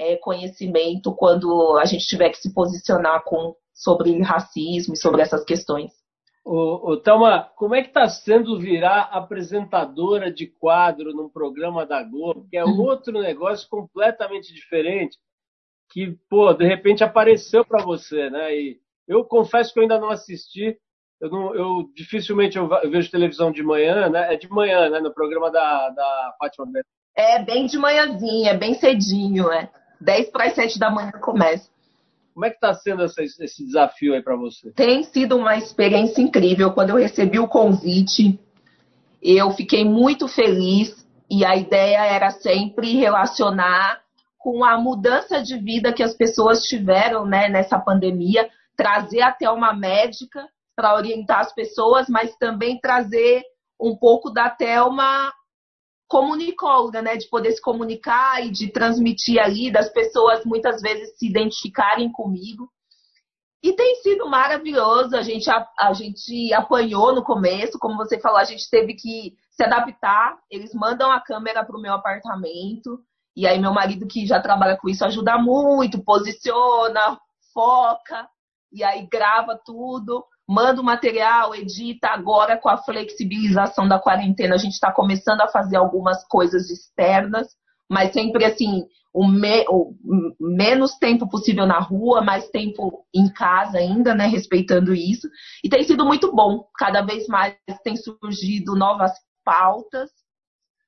[0.00, 5.44] é, conhecimento quando a gente tiver que se posicionar com, sobre racismo e sobre essas
[5.44, 5.92] questões.
[6.42, 12.02] Ô, ô Thelma, como é que está sendo virar apresentadora de quadro num programa da
[12.02, 12.80] Globo, que é uhum.
[12.80, 15.18] outro negócio completamente diferente,
[15.90, 18.56] que, pô, de repente apareceu para você, né?
[18.56, 20.78] E eu confesso que eu ainda não assisti,
[21.20, 24.32] eu, não, eu dificilmente eu, vejo televisão de manhã, né?
[24.32, 24.98] É de manhã, né?
[24.98, 26.66] No programa da, da Fátima.
[27.14, 29.70] É bem de manhãzinha, bem cedinho, é.
[30.00, 31.68] 10 para as 7 da manhã começa.
[32.32, 34.70] Como é que está sendo essa, esse desafio aí para você?
[34.70, 36.72] Tem sido uma experiência incrível.
[36.72, 38.38] Quando eu recebi o convite,
[39.20, 44.00] eu fiquei muito feliz e a ideia era sempre relacionar
[44.38, 49.74] com a mudança de vida que as pessoas tiveram né, nessa pandemia, trazer até uma
[49.74, 53.42] médica para orientar as pessoas, mas também trazer
[53.78, 55.30] um pouco da Thelma
[56.10, 61.28] comunicóloga, né, de poder se comunicar e de transmitir ali, das pessoas muitas vezes se
[61.28, 62.68] identificarem comigo.
[63.62, 68.38] E tem sido maravilhoso, a gente, a, a gente apanhou no começo, como você falou,
[68.38, 72.98] a gente teve que se adaptar, eles mandam a câmera para o meu apartamento,
[73.36, 77.20] e aí meu marido que já trabalha com isso ajuda muito, posiciona,
[77.54, 78.28] foca,
[78.72, 82.08] e aí grava tudo, manda o material, edita.
[82.08, 87.54] Agora, com a flexibilização da quarentena, a gente está começando a fazer algumas coisas externas,
[87.88, 88.84] mas sempre assim,
[89.14, 89.94] o, me, o,
[90.40, 94.26] menos tempo possível na rua, mais tempo em casa ainda, né?
[94.26, 95.28] Respeitando isso.
[95.62, 96.64] E tem sido muito bom.
[96.76, 99.12] Cada vez mais tem surgido novas
[99.44, 100.10] pautas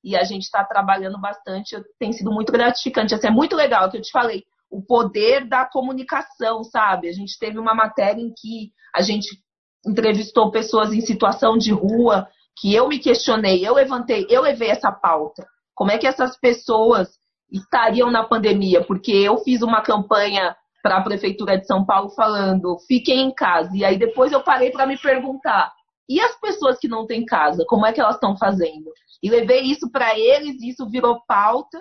[0.03, 1.81] e a gente está trabalhando bastante.
[1.97, 3.15] Tem sido muito gratificante.
[3.15, 7.07] Assim, é muito legal, que eu te falei, o poder da comunicação, sabe?
[7.07, 9.41] A gente teve uma matéria em que a gente
[9.85, 12.27] entrevistou pessoas em situação de rua,
[12.59, 15.45] que eu me questionei, eu levantei, eu levei essa pauta.
[15.75, 17.09] Como é que essas pessoas
[17.51, 22.77] estariam na pandemia, porque eu fiz uma campanha para a prefeitura de São Paulo falando
[22.87, 23.69] fiquem em casa.
[23.73, 25.71] E aí depois eu parei para me perguntar:
[26.09, 28.91] e as pessoas que não têm casa, como é que elas estão fazendo?
[29.21, 31.79] E levei isso para eles, isso virou pauta.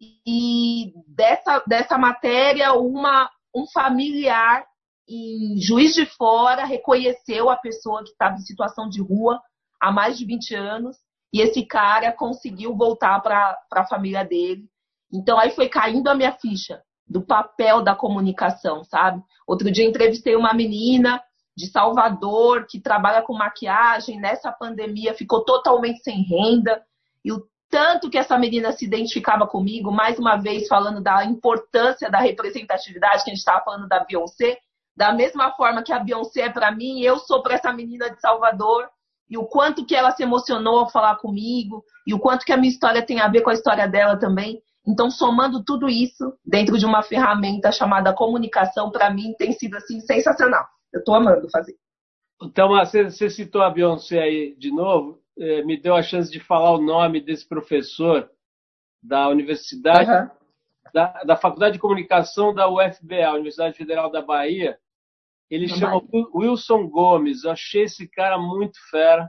[0.00, 4.64] E dessa, dessa matéria, uma, um familiar
[5.08, 9.40] em Juiz de Fora reconheceu a pessoa que estava em situação de rua
[9.80, 10.96] há mais de 20 anos.
[11.32, 14.68] E esse cara conseguiu voltar para a família dele
[15.12, 19.22] então aí foi caindo a minha ficha do papel da comunicação, sabe?
[19.46, 21.22] Outro dia entrevistei uma menina
[21.56, 26.82] de Salvador que trabalha com maquiagem, nessa pandemia ficou totalmente sem renda.
[27.24, 32.10] E o tanto que essa menina se identificava comigo, mais uma vez falando da importância
[32.10, 34.58] da representatividade, que a gente estava falando da Beyoncé,
[34.98, 38.20] da mesma forma que a Beyoncé é para mim, eu sou para essa menina de
[38.20, 38.88] Salvador,
[39.30, 42.56] e o quanto que ela se emocionou ao falar comigo, e o quanto que a
[42.56, 44.60] minha história tem a ver com a história dela também.
[44.84, 50.00] Então, somando tudo isso dentro de uma ferramenta chamada comunicação, para mim tem sido assim
[50.00, 50.66] sensacional.
[50.92, 51.76] Eu estou amando fazer.
[52.42, 56.72] Então, você, citou a Beyoncé aí de novo, eh, me deu a chance de falar
[56.72, 58.28] o nome desse professor
[59.00, 60.28] da universidade, uhum.
[60.92, 64.76] da, da Faculdade de Comunicação da UFBA, Universidade Federal da Bahia.
[65.50, 66.26] Ele Na chama Bahia.
[66.34, 67.44] Wilson Gomes.
[67.44, 69.28] Eu achei esse cara muito fera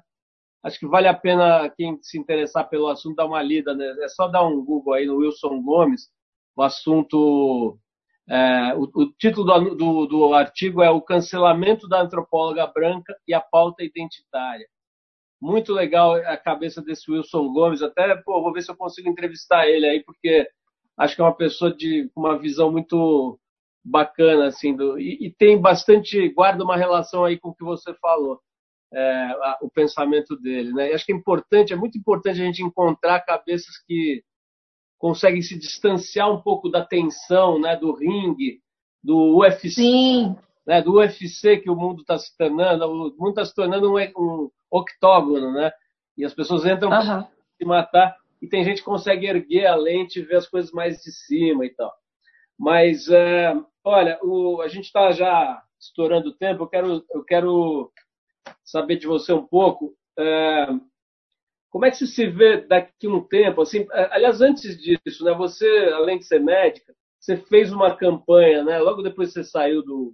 [0.63, 3.73] acho que vale a pena quem se interessar pelo assunto dar uma lida.
[3.73, 3.85] Né?
[4.01, 6.09] É só dar um Google aí no Wilson Gomes.
[6.55, 7.79] O assunto,
[8.27, 13.33] é, o, o, título do, do, do, artigo é o cancelamento da antropóloga branca e
[13.33, 14.67] a pauta identitária.
[15.41, 17.81] Muito legal a cabeça desse Wilson Gomes.
[17.81, 20.49] Até pô, vou ver se eu consigo entrevistar ele aí, porque
[20.97, 23.39] acho que é uma pessoa de uma visão muito
[23.83, 27.93] bacana assim do, e, e tem bastante guarda uma relação aí com o que você
[27.95, 28.39] falou
[28.93, 30.73] é, a, o pensamento dele.
[30.73, 30.91] Né?
[30.91, 34.23] E acho que é importante, é muito importante a gente encontrar cabeças que
[34.97, 38.59] conseguem se distanciar um pouco da tensão, né, do ringue,
[39.01, 40.35] do UFC, Sim.
[40.67, 43.97] Né, do UFC que o mundo está se tornando, o mundo está se tornando um,
[43.97, 45.71] um, octógono, né?
[46.17, 47.05] E as pessoas entram uhum.
[47.05, 50.71] para se matar e tem gente que consegue erguer a lente e ver as coisas
[50.71, 51.91] mais de cima e tal.
[52.59, 57.91] Mas, é, olha, o, a gente está já estourando o tempo, eu quero, eu quero
[58.63, 59.95] saber de você um pouco.
[60.17, 60.67] É,
[61.69, 63.61] como é que você se vê daqui a um tempo?
[63.61, 68.63] Assim, é, aliás, antes disso, né, você, além de ser médica, você fez uma campanha,
[68.63, 68.79] né?
[68.79, 70.13] Logo depois você saiu do,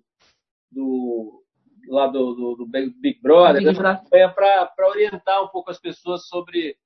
[0.72, 1.44] do
[1.88, 6.28] lá do, do, do Big Brother, Big né, campanha para orientar um pouco as pessoas
[6.28, 6.78] sobre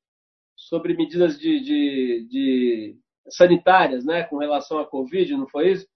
[0.56, 2.98] sobre medidas de, de, de,
[3.28, 5.88] sanitárias, né, com relação à Covid, não foi isso?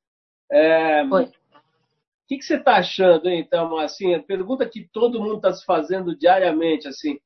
[0.51, 1.25] É, foi.
[1.25, 5.65] O que, que você está achando, então, assim, a pergunta que todo mundo está se
[5.65, 7.19] fazendo diariamente, assim,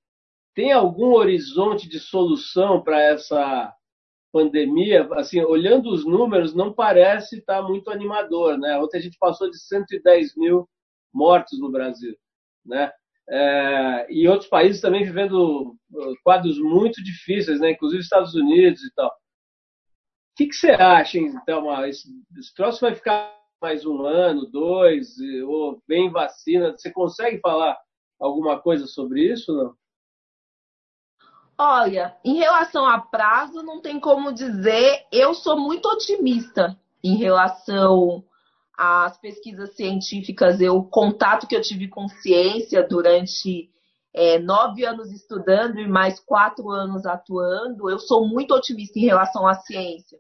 [0.56, 3.72] tem algum horizonte de solução para essa
[4.34, 5.08] pandemia?
[5.14, 8.76] Assim, olhando os números, não parece estar tá muito animador, né?
[8.80, 10.68] Ontem a gente passou de 110 mil
[11.14, 12.16] mortos no Brasil,
[12.66, 12.92] né?
[13.30, 17.72] É, e outros países também vivendo uh, quadros muito difíceis, né?
[17.72, 19.14] Inclusive Estados Unidos e tal.
[20.38, 21.84] O que, que você acha, então?
[21.88, 22.08] Esse,
[22.38, 25.16] esse troço vai ficar mais um ano, dois,
[25.48, 26.78] ou vem vacina.
[26.78, 27.76] Você consegue falar
[28.20, 29.74] alguma coisa sobre isso, não?
[31.58, 35.08] Olha, em relação a prazo, não tem como dizer.
[35.12, 38.24] Eu sou muito otimista em relação
[38.78, 40.62] às pesquisas científicas.
[40.62, 43.72] Eu, o contato que eu tive com ciência durante
[44.14, 49.48] é, nove anos estudando e mais quatro anos atuando, eu sou muito otimista em relação
[49.48, 50.20] à ciência.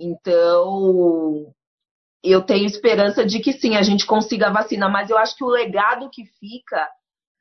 [0.00, 1.52] Então,
[2.24, 5.44] eu tenho esperança de que sim, a gente consiga a vacina, mas eu acho que
[5.44, 6.88] o legado que fica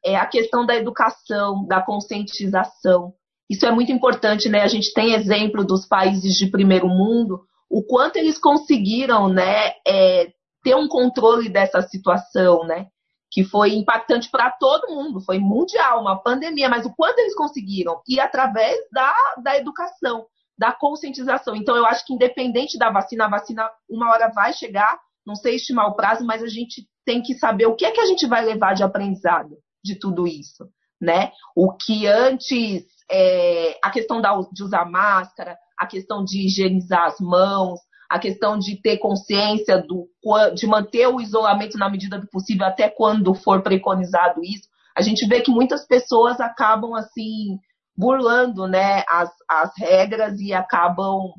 [0.03, 3.13] é a questão da educação, da conscientização.
[3.49, 4.61] Isso é muito importante, né?
[4.61, 10.31] A gente tem exemplo dos países de primeiro mundo, o quanto eles conseguiram, né, é,
[10.61, 12.87] ter um controle dessa situação, né?
[13.31, 18.01] Que foi impactante para todo mundo, foi mundial, uma pandemia, mas o quanto eles conseguiram?
[18.07, 20.25] E através da, da educação
[20.59, 21.55] da conscientização.
[21.55, 25.55] Então, eu acho que independente da vacina, a vacina uma hora vai chegar, não sei
[25.55, 28.27] estimar o prazo, mas a gente tem que saber o que é que a gente
[28.27, 30.67] vai levar de aprendizado de tudo isso,
[30.99, 31.31] né?
[31.55, 37.21] O que antes é, a questão da, de usar máscara, a questão de higienizar as
[37.21, 37.79] mãos,
[38.09, 40.09] a questão de ter consciência do,
[40.55, 44.67] de manter o isolamento na medida do possível até quando for preconizado isso.
[44.93, 47.57] A gente vê que muitas pessoas acabam assim
[47.99, 51.33] burlando né, as, as regras e acabam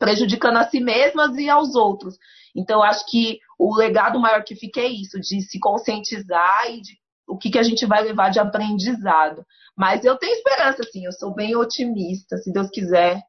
[0.00, 2.16] prejudicando a si mesmas e aos outros.
[2.56, 6.98] Então, acho que o legado maior que fica é isso, de se conscientizar e de
[7.28, 9.44] o que, que a gente vai levar de aprendizado.
[9.76, 12.36] Mas eu tenho esperança, assim, eu sou bem otimista.
[12.36, 13.22] Se Deus quiser,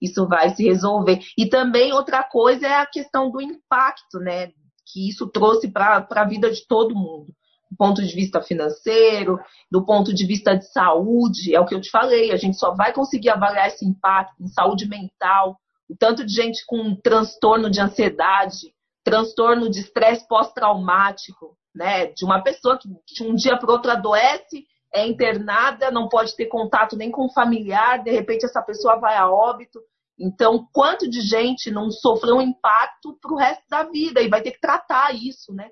[0.00, 1.18] isso vai se resolver.
[1.36, 4.48] E também outra coisa é a questão do impacto, né?
[4.92, 7.32] Que isso trouxe para a vida de todo mundo.
[7.72, 11.80] Do ponto de vista financeiro, do ponto de vista de saúde, é o que eu
[11.80, 15.56] te falei, a gente só vai conseguir avaliar esse impacto em saúde mental,
[15.88, 22.08] o tanto de gente com transtorno de ansiedade, transtorno de estresse pós-traumático, né?
[22.08, 26.36] De uma pessoa que de um dia para o outro adoece, é internada, não pode
[26.36, 29.80] ter contato nem com o familiar, de repente essa pessoa vai a óbito.
[30.20, 34.42] Então, quanto de gente não sofreu um impacto para o resto da vida e vai
[34.42, 35.70] ter que tratar isso, né?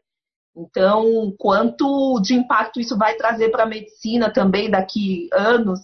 [0.57, 5.81] Então, quanto de impacto isso vai trazer para a medicina também daqui anos.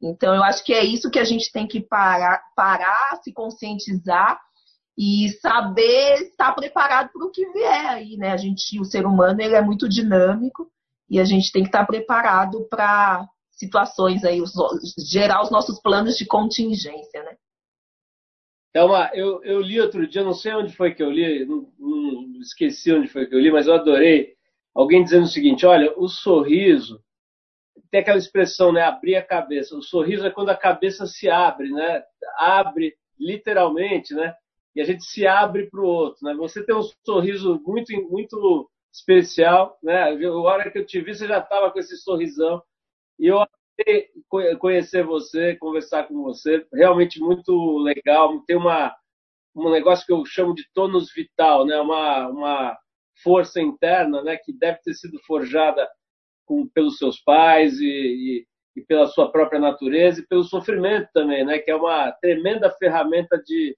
[0.00, 4.38] Então, eu acho que é isso que a gente tem que parar, parar se conscientizar
[4.96, 8.30] e saber estar preparado para o que vier aí, né?
[8.30, 10.70] A gente, o ser humano, ele é muito dinâmico
[11.10, 14.52] e a gente tem que estar preparado para situações aí, os,
[15.10, 17.36] gerar os nossos planos de contingência, né?
[18.74, 18.80] É
[19.14, 22.92] eu, eu li outro dia, não sei onde foi que eu li, não, não, esqueci
[22.92, 24.34] onde foi que eu li, mas eu adorei
[24.74, 27.00] alguém dizendo o seguinte: olha, o sorriso
[27.90, 28.82] tem aquela expressão, né?
[28.82, 29.76] Abrir a cabeça.
[29.76, 32.02] O sorriso é quando a cabeça se abre, né?
[32.36, 34.34] Abre literalmente, né?
[34.74, 36.34] E a gente se abre para o outro, né?
[36.34, 40.10] Você tem um sorriso muito, muito especial, né?
[40.10, 42.60] A hora que eu te vi, você já estava com esse sorrisão.
[43.20, 43.38] E eu
[44.58, 46.66] conhecer você, conversar com você.
[46.72, 48.40] Realmente muito legal.
[48.46, 48.94] Tem uma,
[49.54, 51.78] um negócio que eu chamo de tônus vital, né?
[51.80, 52.78] Uma, uma
[53.22, 54.36] força interna, né?
[54.36, 55.88] Que deve ter sido forjada
[56.46, 58.46] com, pelos seus pais e, e,
[58.76, 61.58] e, pela sua própria natureza e pelo sofrimento também, né?
[61.58, 63.76] Que é uma tremenda ferramenta de,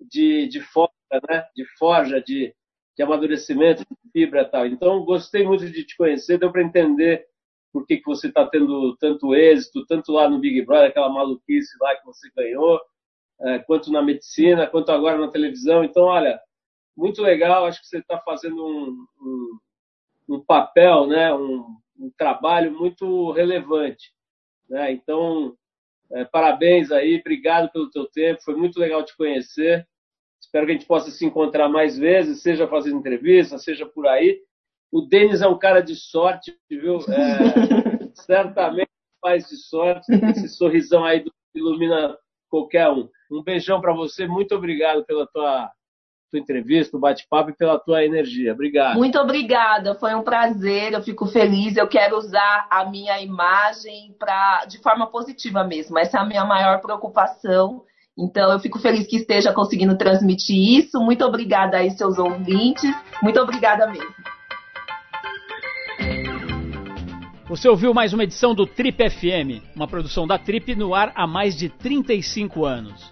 [0.00, 0.92] de, de forja,
[1.28, 1.46] né?
[1.54, 2.54] De forja, de,
[2.96, 4.66] de amadurecimento, de fibra e tal.
[4.66, 7.26] Então, gostei muito de te conhecer, deu para entender
[7.72, 11.94] por que, você está tendo tanto êxito, tanto lá no Big Brother, aquela maluquice lá
[11.96, 12.80] que você ganhou,
[13.40, 15.84] é, quanto na medicina, quanto agora na televisão.
[15.84, 16.40] Então, olha,
[16.96, 19.58] muito legal, acho que você está fazendo um, um,
[20.30, 24.12] um, papel, né, um, um, trabalho muito relevante.
[24.68, 24.92] Né?
[24.92, 25.56] Então,
[26.12, 29.86] é, parabéns aí, obrigado pelo teu tempo, foi muito legal te conhecer.
[30.40, 34.40] Espero que a gente possa se encontrar mais vezes, seja fazendo entrevista, seja por aí.
[34.90, 36.98] O Denis é um cara de sorte, viu?
[37.08, 40.12] É, certamente faz de sorte.
[40.12, 41.24] Esse sorrisão aí
[41.54, 42.16] ilumina
[42.48, 43.08] qualquer um.
[43.30, 44.26] Um beijão para você.
[44.26, 45.70] Muito obrigado pela tua,
[46.30, 48.52] tua entrevista, o bate-papo e pela tua energia.
[48.54, 48.96] Obrigado.
[48.96, 49.94] Muito obrigada.
[49.94, 50.94] Foi um prazer.
[50.94, 51.76] Eu fico feliz.
[51.76, 55.98] Eu quero usar a minha imagem para de forma positiva mesmo.
[55.98, 57.84] Essa é a minha maior preocupação
[58.18, 60.98] então, eu fico feliz que esteja conseguindo transmitir isso.
[61.00, 62.90] Muito obrigada aí, seus ouvintes.
[63.22, 64.12] Muito obrigada mesmo.
[67.48, 71.26] Você ouviu mais uma edição do Trip FM, uma produção da Trip no ar há
[71.26, 73.10] mais de 35 anos.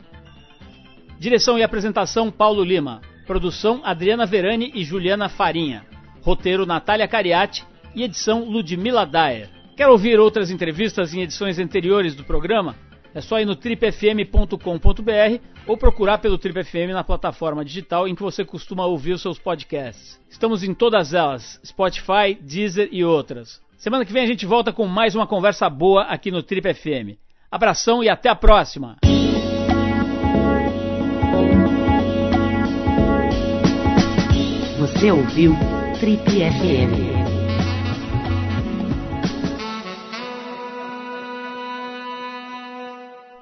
[1.19, 3.01] Direção e apresentação Paulo Lima.
[3.27, 5.87] Produção Adriana Verani e Juliana Farinha.
[6.21, 7.65] Roteiro Natália Cariati
[7.95, 9.49] e edição Ludmila Daer.
[9.75, 12.77] Quer ouvir outras entrevistas em edições anteriores do programa?
[13.15, 18.23] É só ir no tripfm.com.br ou procurar pelo Trip FM na plataforma digital em que
[18.23, 20.21] você costuma ouvir os seus podcasts.
[20.29, 23.65] Estamos em todas elas: Spotify, Deezer e outras.
[23.79, 27.19] Semana que vem a gente volta com mais uma conversa boa aqui no Trip FM.
[27.51, 28.97] Abração e até a próxima!
[34.79, 35.53] Você ouviu
[36.01, 37.17] Trip FM.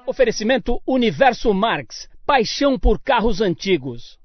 [0.05, 4.19] Oferecimento Universo Marx, paixão por carros antigos.